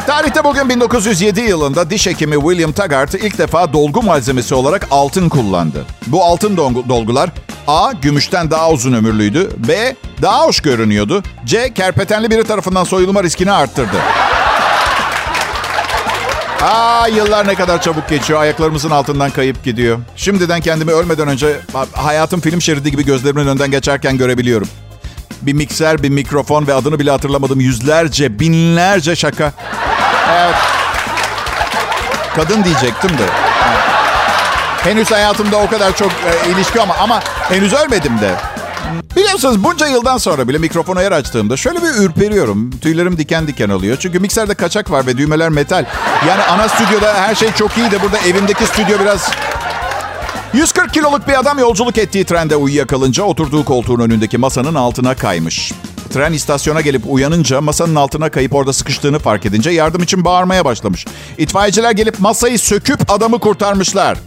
Tarihte 0.09 0.43
bugün 0.43 0.69
1907 0.69 1.41
yılında 1.41 1.89
diş 1.89 2.07
hekimi 2.07 2.35
William 2.35 2.71
Taggart 2.71 3.13
ilk 3.13 3.37
defa 3.37 3.73
dolgu 3.73 4.03
malzemesi 4.03 4.55
olarak 4.55 4.87
altın 4.91 5.29
kullandı. 5.29 5.85
Bu 6.07 6.23
altın 6.23 6.57
dolgular 6.57 7.29
A. 7.67 7.91
Gümüşten 7.91 8.51
daha 8.51 8.71
uzun 8.71 8.93
ömürlüydü. 8.93 9.49
B. 9.67 9.95
Daha 10.21 10.45
hoş 10.45 10.59
görünüyordu. 10.59 11.23
C. 11.45 11.73
Kerpetenli 11.73 12.31
biri 12.31 12.43
tarafından 12.43 12.83
soyulma 12.83 13.23
riskini 13.23 13.51
arttırdı. 13.51 13.97
Aa 16.61 17.07
yıllar 17.07 17.47
ne 17.47 17.55
kadar 17.55 17.81
çabuk 17.81 18.09
geçiyor. 18.09 18.41
Ayaklarımızın 18.41 18.89
altından 18.89 19.29
kayıp 19.29 19.63
gidiyor. 19.63 19.99
Şimdiden 20.15 20.61
kendimi 20.61 20.91
ölmeden 20.91 21.27
önce 21.27 21.59
hayatım 21.93 22.41
film 22.41 22.61
şeridi 22.61 22.91
gibi 22.91 23.05
gözlerimin 23.05 23.47
önünden 23.47 23.71
geçerken 23.71 24.17
görebiliyorum. 24.17 24.67
Bir 25.41 25.53
mikser, 25.53 26.03
bir 26.03 26.09
mikrofon 26.09 26.67
ve 26.67 26.73
adını 26.73 26.99
bile 26.99 27.11
hatırlamadım 27.11 27.59
yüzlerce, 27.59 28.39
binlerce 28.39 29.15
şaka. 29.15 29.53
Evet. 30.31 30.55
Kadın 32.35 32.63
diyecektim 32.63 33.09
de. 33.09 33.25
Henüz 34.83 35.11
hayatımda 35.11 35.57
o 35.57 35.67
kadar 35.69 35.95
çok 35.95 36.11
e, 36.11 36.49
ilişki 36.49 36.81
ama 36.81 36.95
ama 36.99 37.19
henüz 37.49 37.73
ölmedim 37.73 38.21
de. 38.21 38.35
Biliyorsunuz 39.15 39.63
bunca 39.63 39.87
yıldan 39.87 40.17
sonra 40.17 40.47
bile 40.47 40.57
mikrofonu 40.57 41.01
yer 41.01 41.11
açtığımda 41.11 41.57
şöyle 41.57 41.81
bir 41.81 42.03
ürperiyorum. 42.03 42.71
Tüylerim 42.79 43.17
diken 43.17 43.47
diken 43.47 43.69
oluyor. 43.69 43.97
Çünkü 43.99 44.19
mikserde 44.19 44.53
kaçak 44.53 44.91
var 44.91 45.05
ve 45.05 45.17
düğmeler 45.17 45.49
metal. 45.49 45.85
Yani 46.27 46.43
ana 46.43 46.69
stüdyoda 46.69 47.13
her 47.13 47.35
şey 47.35 47.51
çok 47.51 47.77
iyi 47.77 47.91
de 47.91 48.01
burada 48.01 48.17
evimdeki 48.17 48.65
stüdyo 48.65 48.99
biraz... 48.99 49.31
140 50.53 50.93
kiloluk 50.93 51.27
bir 51.27 51.39
adam 51.39 51.59
yolculuk 51.59 51.97
ettiği 51.97 52.25
trende 52.25 52.55
uyuyakalınca 52.55 53.23
oturduğu 53.23 53.65
koltuğun 53.65 53.99
önündeki 53.99 54.37
masanın 54.37 54.75
altına 54.75 55.15
kaymış. 55.15 55.71
Tren 56.13 56.33
istasyona 56.33 56.81
gelip 56.81 57.01
uyanınca 57.07 57.61
masanın 57.61 57.95
altına 57.95 58.29
kayıp 58.29 58.55
orada 58.55 58.73
sıkıştığını 58.73 59.19
fark 59.19 59.45
edince 59.45 59.69
yardım 59.69 60.03
için 60.03 60.25
bağırmaya 60.25 60.65
başlamış. 60.65 61.05
İtfaiyeciler 61.37 61.91
gelip 61.91 62.19
masayı 62.19 62.59
söküp 62.59 63.11
adamı 63.11 63.39
kurtarmışlar. 63.39 64.17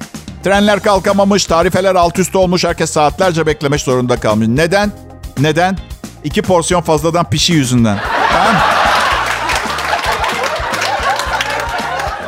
Trenler 0.44 0.82
kalkamamış, 0.82 1.46
tarifeler 1.46 1.94
alt 1.94 2.18
üst 2.18 2.36
olmuş, 2.36 2.64
herkes 2.64 2.90
saatlerce 2.90 3.46
beklemek 3.46 3.80
zorunda 3.80 4.16
kalmış. 4.16 4.48
Neden? 4.48 4.92
Neden? 5.38 5.78
İki 6.24 6.42
porsiyon 6.42 6.80
fazladan 6.80 7.30
pişi 7.30 7.52
yüzünden. 7.52 7.98
Tamam. 8.32 8.54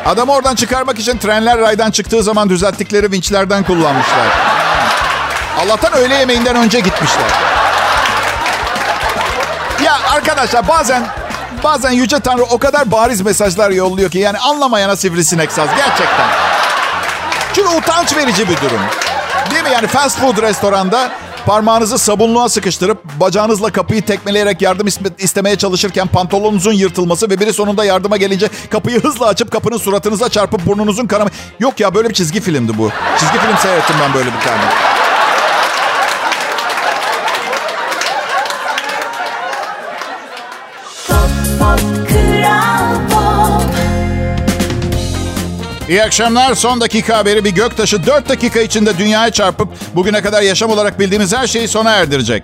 Adamı 0.06 0.32
oradan 0.32 0.54
çıkarmak 0.54 0.98
için 0.98 1.18
trenler 1.18 1.58
raydan 1.58 1.90
çıktığı 1.90 2.22
zaman 2.22 2.48
düzelttikleri 2.48 3.12
vinçlerden 3.12 3.64
kullanmışlar. 3.64 4.26
Allah'tan 5.58 5.92
öğle 5.92 6.14
yemeğinden 6.14 6.56
önce 6.56 6.80
gitmişler. 6.80 7.43
Arkadaşlar 10.14 10.68
bazen 10.68 11.07
bazen 11.64 11.90
Yüce 11.90 12.20
Tanrı 12.20 12.42
o 12.42 12.59
kadar 12.59 12.90
bariz 12.90 13.20
mesajlar 13.20 13.70
yolluyor 13.70 14.11
ki 14.11 14.18
yani 14.18 14.38
anlamayana 14.38 14.96
sivrisinek 14.96 15.53
saz 15.53 15.68
gerçekten. 15.77 16.27
Çünkü 17.55 17.68
utanç 17.68 18.16
verici 18.16 18.48
bir 18.48 18.57
durum. 18.57 18.81
Değil 19.50 19.62
mi? 19.62 19.70
Yani 19.72 19.87
fast 19.87 20.20
food 20.20 20.42
restoranda 20.42 21.12
parmağınızı 21.46 21.98
sabunluğa 21.98 22.48
sıkıştırıp 22.48 23.05
bacağınızla 23.05 23.72
kapıyı 23.72 24.03
tekmeleyerek 24.03 24.62
yardım 24.62 24.87
istemeye 25.18 25.57
çalışırken 25.57 26.07
pantolonunuzun 26.07 26.72
yırtılması 26.72 27.31
ve 27.31 27.40
biri 27.40 27.53
sonunda 27.53 27.85
yardıma 27.85 28.16
gelince 28.16 28.48
kapıyı 28.70 29.03
hızla 29.03 29.27
açıp 29.27 29.50
kapının 29.53 29.79
suratınıza 29.79 30.29
çarpıp 30.29 30.66
burnunuzun 30.66 31.07
kanama... 31.07 31.31
Yok 31.61 31.81
ya 31.81 31.94
böyle 31.94 32.09
bir 32.09 32.14
çizgi 32.14 32.40
filmdi 32.40 32.79
bu. 32.79 32.90
Çizgi 33.18 33.38
film 33.38 33.57
seyrettim 33.62 33.96
ben 34.03 34.14
böyle 34.14 34.27
bir 34.27 34.40
tane. 34.40 34.62
İyi 45.88 46.03
akşamlar. 46.03 46.55
Son 46.55 46.81
dakika 46.81 47.16
haberi 47.16 47.44
bir 47.44 47.51
göktaşı 47.51 48.07
4 48.07 48.29
dakika 48.29 48.61
içinde 48.61 48.99
dünyaya 48.99 49.31
çarpıp 49.31 49.68
bugüne 49.94 50.23
kadar 50.23 50.42
yaşam 50.42 50.70
olarak 50.70 50.99
bildiğimiz 51.01 51.35
her 51.35 51.47
şeyi 51.47 51.68
sona 51.68 51.90
erdirecek. 51.90 52.42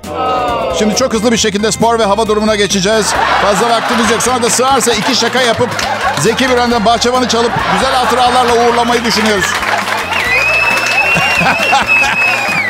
Şimdi 0.79 0.96
çok 0.96 1.14
hızlı 1.14 1.33
bir 1.33 1.37
şekilde 1.37 1.72
spor 1.72 1.98
ve 1.98 2.05
hava 2.05 2.29
durumuna 2.29 2.57
geçeceğiz. 2.57 3.14
Fazla 3.42 3.70
vaktimiz 3.70 4.11
yok. 4.11 4.22
Sonra 4.22 4.42
da 4.42 4.50
sığarsa 4.50 4.92
iki 4.92 5.14
şaka 5.14 5.42
yapıp 5.42 5.68
Zeki 6.20 6.48
Müren'den 6.48 6.85
bahçıvanı 6.85 7.29
çalıp 7.29 7.53
güzel 7.74 7.92
hatıralarla 7.94 8.68
uğurlamayı 8.68 9.05
düşünüyoruz. 9.05 9.44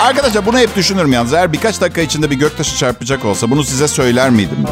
Arkadaşlar 0.00 0.46
bunu 0.46 0.58
hep 0.58 0.76
düşünürüm 0.76 1.12
yalnız. 1.12 1.32
Eğer 1.32 1.52
birkaç 1.52 1.80
dakika 1.80 2.00
içinde 2.00 2.30
bir 2.30 2.36
göktaşı 2.36 2.76
çarpacak 2.76 3.24
olsa 3.24 3.50
bunu 3.50 3.64
size 3.64 3.88
söyler 3.88 4.30
miydim? 4.30 4.66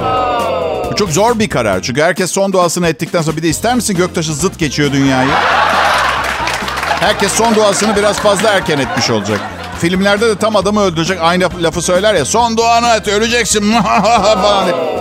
Bu 0.91 0.97
çok 0.97 1.11
zor 1.11 1.39
bir 1.39 1.49
karar. 1.49 1.83
Çünkü 1.83 2.03
herkes 2.03 2.31
son 2.31 2.53
duasını 2.53 2.89
ettikten 2.89 3.23
sonra 3.23 3.37
bir 3.37 3.43
de 3.43 3.49
ister 3.49 3.75
misin 3.75 3.97
göktaşı 3.97 4.35
zıt 4.35 4.59
geçiyor 4.59 4.93
dünyayı? 4.93 5.31
Herkes 7.01 7.33
son 7.33 7.55
duasını 7.55 7.97
biraz 7.97 8.19
fazla 8.19 8.49
erken 8.49 8.79
etmiş 8.79 9.11
olacak. 9.11 9.41
Filmlerde 9.81 10.29
de 10.29 10.37
tam 10.37 10.57
adamı 10.57 10.81
öldürecek 10.81 11.19
aynı 11.23 11.49
lafı 11.63 11.83
söyler 11.83 12.15
ya. 12.15 12.25
Son 12.25 12.57
duanı 12.57 12.89
et 12.89 13.09
öleceksin. 13.09 13.75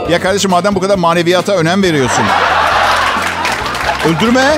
Ya 0.09 0.21
kardeşim 0.21 0.51
madem 0.51 0.75
bu 0.75 0.79
kadar 0.79 0.95
maneviyata 0.95 1.53
önem 1.53 1.83
veriyorsun. 1.83 2.23
Öldürme. 4.05 4.57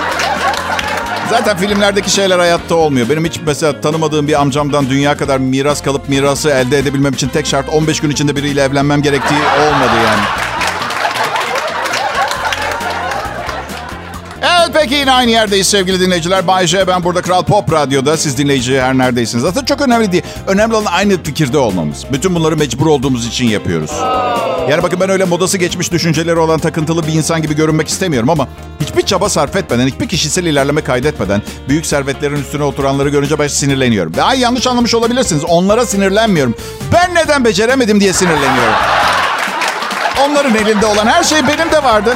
Zaten 1.29 1.57
filmlerdeki 1.57 2.09
şeyler 2.09 2.39
hayatta 2.39 2.75
olmuyor. 2.75 3.09
Benim 3.09 3.25
hiç 3.25 3.39
mesela 3.45 3.81
tanımadığım 3.81 4.27
bir 4.27 4.41
amcamdan 4.41 4.89
dünya 4.89 5.17
kadar 5.17 5.37
miras 5.37 5.81
kalıp 5.83 6.09
mirası 6.09 6.49
elde 6.49 6.77
edebilmem 6.77 7.13
için 7.13 7.29
tek 7.29 7.47
şart 7.47 7.69
15 7.69 7.99
gün 7.99 8.09
içinde 8.09 8.35
biriyle 8.35 8.63
evlenmem 8.63 9.01
gerektiği 9.01 9.39
olmadı 9.39 9.95
yani. 10.05 10.48
Evet 14.69 14.81
peki 14.81 14.95
yine 14.95 15.11
aynı 15.11 15.31
yerdeyiz 15.31 15.67
sevgili 15.67 15.99
dinleyiciler. 15.99 16.47
Bay 16.47 16.67
J 16.67 16.87
ben 16.87 17.03
burada 17.03 17.21
Kral 17.21 17.43
Pop 17.43 17.73
Radyo'da. 17.73 18.17
Siz 18.17 18.37
dinleyici 18.37 18.81
her 18.81 18.97
neredeysiniz. 18.97 19.43
Zaten 19.43 19.65
çok 19.65 19.81
önemli 19.81 20.11
değil. 20.11 20.23
Önemli 20.47 20.75
olan 20.75 20.91
aynı 20.91 21.23
fikirde 21.23 21.57
olmamız. 21.57 22.05
Bütün 22.11 22.35
bunları 22.35 22.57
mecbur 22.57 22.85
olduğumuz 22.85 23.27
için 23.27 23.45
yapıyoruz. 23.45 23.91
Yani 24.69 24.83
bakın 24.83 24.99
ben 24.99 25.09
öyle 25.09 25.25
modası 25.25 25.57
geçmiş 25.57 25.91
düşünceleri 25.91 26.39
olan 26.39 26.59
takıntılı 26.59 27.07
bir 27.07 27.13
insan 27.13 27.41
gibi 27.41 27.55
görünmek 27.55 27.87
istemiyorum 27.87 28.29
ama 28.29 28.47
hiçbir 28.81 29.01
çaba 29.01 29.29
sarf 29.29 29.55
etmeden, 29.55 29.87
hiçbir 29.87 30.07
kişisel 30.07 30.45
ilerleme 30.45 30.81
kaydetmeden 30.81 31.41
büyük 31.69 31.85
servetlerin 31.85 32.35
üstüne 32.35 32.63
oturanları 32.63 33.09
görünce 33.09 33.39
ben 33.39 33.47
sinirleniyorum. 33.47 34.13
Ay 34.21 34.39
yanlış 34.39 34.67
anlamış 34.67 34.95
olabilirsiniz. 34.95 35.45
Onlara 35.45 35.85
sinirlenmiyorum. 35.85 36.55
Ben 36.93 37.15
neden 37.15 37.45
beceremedim 37.45 37.99
diye 37.99 38.13
sinirleniyorum. 38.13 38.73
Onların 40.25 40.55
elinde 40.55 40.85
olan 40.85 41.07
her 41.07 41.23
şey 41.23 41.47
benim 41.47 41.71
de 41.71 41.83
vardı. 41.83 42.15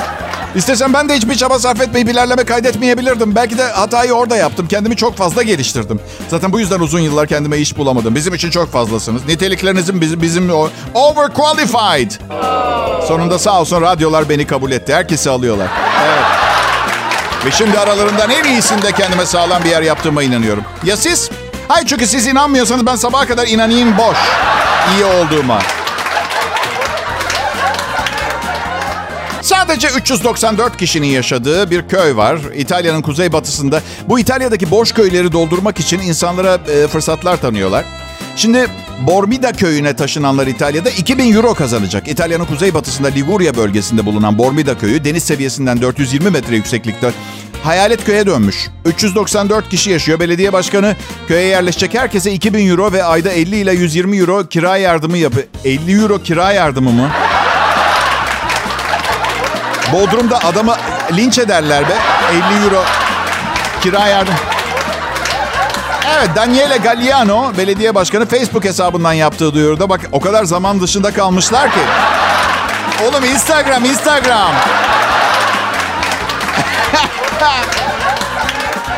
İstesem 0.56 0.94
ben 0.94 1.10
de 1.10 1.16
hiçbir 1.16 1.36
çaba 1.36 1.60
sarf 1.60 1.82
etmeyip 1.82 2.10
ilerleme 2.10 2.44
kaydetmeyebilirdim. 2.44 3.36
Belki 3.36 3.58
de 3.58 3.64
hatayı 3.64 4.14
orada 4.14 4.36
yaptım. 4.38 4.68
Kendimi 4.68 4.96
çok 4.96 5.18
fazla 5.18 5.44
geliştirdim. 5.44 6.00
Zaten 6.30 6.54
bu 6.54 6.60
yüzden 6.60 6.80
uzun 6.80 7.00
yıllar 7.00 7.28
kendime 7.28 7.58
iş 7.58 7.78
bulamadım. 7.78 8.16
Bizim 8.16 8.34
için 8.34 8.50
çok 8.50 8.72
fazlasınız. 8.72 9.26
Niteliklerinizin 9.26 10.02
bizim, 10.02 10.22
bizim 10.22 10.50
overqualified. 10.94 12.12
Sonunda 13.08 13.40
sağ 13.40 13.62
olsun 13.62 13.82
radyolar 13.82 14.30
beni 14.30 14.48
kabul 14.48 14.72
etti. 14.72 14.94
Herkesi 14.94 15.30
alıyorlar. 15.30 15.68
Evet. 16.06 16.24
Ve 17.46 17.52
şimdi 17.52 17.80
aralarından 17.80 18.30
en 18.30 18.44
iyisinde 18.44 18.92
kendime 18.92 19.26
sağlam 19.26 19.64
bir 19.64 19.70
yer 19.70 19.82
yaptığıma 19.82 20.24
inanıyorum. 20.24 20.64
Ya 20.84 20.98
siz? 20.98 21.30
Hayır 21.68 21.88
çünkü 21.88 22.08
siz 22.08 22.28
inanmıyorsanız 22.28 22.86
ben 22.86 22.96
sabaha 22.96 23.26
kadar 23.28 23.48
inanayım 23.48 23.98
boş. 23.98 24.18
İyi 24.96 25.06
olduğuma. 25.06 25.60
Sadece 29.44 29.88
394 29.88 30.78
kişinin 30.78 31.08
yaşadığı 31.08 31.72
bir 31.72 31.88
köy 31.88 32.16
var. 32.16 32.40
İtalya'nın 32.56 33.02
kuzeybatısında. 33.02 33.82
Bu 34.10 34.20
İtalya'daki 34.20 34.72
boş 34.72 34.92
köyleri 34.92 35.32
doldurmak 35.32 35.80
için 35.80 36.00
insanlara 36.00 36.54
e, 36.54 36.88
fırsatlar 36.88 37.42
tanıyorlar. 37.42 37.86
Şimdi 38.36 38.68
Bormida 39.08 39.52
köyüne 39.52 39.96
taşınanlar 39.96 40.48
İtalya'da 40.48 40.90
2000 40.90 41.36
euro 41.36 41.54
kazanacak. 41.54 42.08
İtalya'nın 42.08 42.46
kuzeybatısında 42.46 43.08
Liguria 43.08 43.56
bölgesinde 43.56 44.06
bulunan 44.06 44.38
Bormida 44.38 44.78
köyü 44.78 45.06
deniz 45.06 45.24
seviyesinden 45.24 45.82
420 45.82 46.30
metre 46.30 46.56
yükseklikte 46.56 47.12
hayalet 47.64 48.06
köye 48.06 48.26
dönmüş. 48.26 48.70
394 48.86 49.70
kişi 49.70 49.90
yaşıyor. 49.90 50.20
Belediye 50.20 50.54
başkanı 50.54 50.96
köye 51.28 51.46
yerleşecek 51.48 51.94
herkese 51.94 52.32
2000 52.32 52.70
euro 52.70 52.92
ve 52.92 53.04
ayda 53.04 53.32
50 53.32 53.56
ile 53.56 53.74
120 53.74 54.18
euro 54.18 54.48
kira 54.48 54.78
yardımı 54.78 55.18
yapıyor. 55.18 55.46
50 55.66 56.02
euro 56.02 56.20
kira 56.24 56.52
yardımı 56.52 56.92
mı? 56.92 57.10
Bodrum'da 59.92 60.38
adamı 60.44 60.76
linç 61.12 61.38
ederler 61.40 61.90
be. 61.90 61.94
50 62.32 62.64
euro 62.64 62.84
kira 63.82 64.08
yardım. 64.08 64.34
Evet 66.18 66.30
Daniele 66.36 66.78
Galliano 66.78 67.58
belediye 67.58 67.96
başkanı 67.96 68.26
Facebook 68.26 68.66
hesabından 68.66 69.14
yaptığı 69.14 69.54
duyuruda 69.54 69.90
bak 69.90 70.02
o 70.12 70.20
kadar 70.20 70.44
zaman 70.44 70.82
dışında 70.82 71.14
kalmışlar 71.14 71.72
ki. 71.72 71.80
Oğlum 73.04 73.24
Instagram 73.24 73.86
Instagram. 73.86 74.52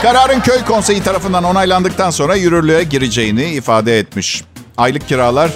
Kararın 0.02 0.39
köy 0.39 0.65
konseyi 0.65 1.04
tarafından 1.04 1.43
onaylandıktan 1.43 2.10
sonra 2.10 2.36
yürürlüğe 2.36 2.84
gireceğini 2.84 3.43
ifade 3.43 4.00
etmiş. 4.00 4.43
Aylık 4.78 5.08
kiralar 5.08 5.52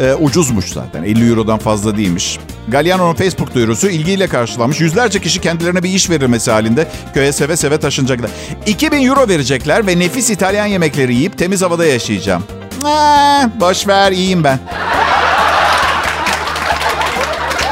e, 0.00 0.14
ucuzmuş 0.14 0.72
zaten. 0.72 1.02
50 1.02 1.30
Euro'dan 1.30 1.58
fazla 1.58 1.96
değilmiş. 1.96 2.38
Galliano'nun 2.68 3.14
Facebook 3.14 3.54
duyurusu 3.54 3.88
ilgiyle 3.88 4.26
karşılanmış. 4.28 4.80
Yüzlerce 4.80 5.20
kişi 5.20 5.40
kendilerine 5.40 5.82
bir 5.82 5.90
iş 5.90 6.10
verilmesi 6.10 6.50
halinde 6.50 6.88
köye 7.14 7.32
seve 7.32 7.56
seve 7.56 7.78
taşınacaklar. 7.78 8.30
2000 8.66 9.06
euro 9.06 9.28
verecekler 9.28 9.86
ve 9.86 9.98
nefis 9.98 10.30
İtalyan 10.30 10.66
yemekleri 10.66 11.14
yiyip 11.14 11.38
temiz 11.38 11.62
havada 11.62 11.86
yaşayacağım. 11.86 12.44
Ee, 12.80 13.60
boş 13.60 13.86
iyiyim 14.12 14.44
ben. 14.44 14.58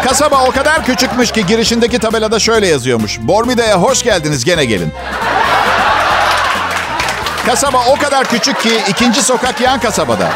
Kasaba 0.04 0.44
o 0.44 0.50
kadar 0.50 0.84
küçükmüş 0.84 1.30
ki 1.30 1.46
girişindeki 1.46 1.98
tabelada 1.98 2.38
şöyle 2.38 2.66
yazıyormuş. 2.66 3.18
Bormida'ya 3.20 3.82
hoş 3.82 4.02
geldiniz 4.02 4.44
gene 4.44 4.64
gelin. 4.64 4.92
Kasaba 7.46 7.84
o 7.88 7.96
kadar 7.96 8.28
küçük 8.28 8.60
ki 8.60 8.70
ikinci 8.88 9.22
sokak 9.22 9.60
yan 9.60 9.80
kasabada. 9.80 10.32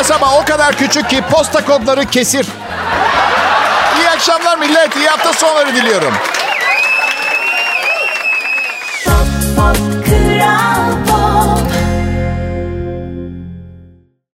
Kasaba 0.00 0.38
o 0.40 0.44
kadar 0.44 0.76
küçük 0.76 1.10
ki 1.10 1.22
posta 1.30 1.64
kodları 1.64 2.06
kesir. 2.06 2.46
İyi 3.98 4.10
akşamlar 4.10 4.58
millet. 4.58 4.96
İyi 4.96 5.08
hafta 5.08 5.32
sonları 5.32 5.74
diliyorum. 5.74 6.14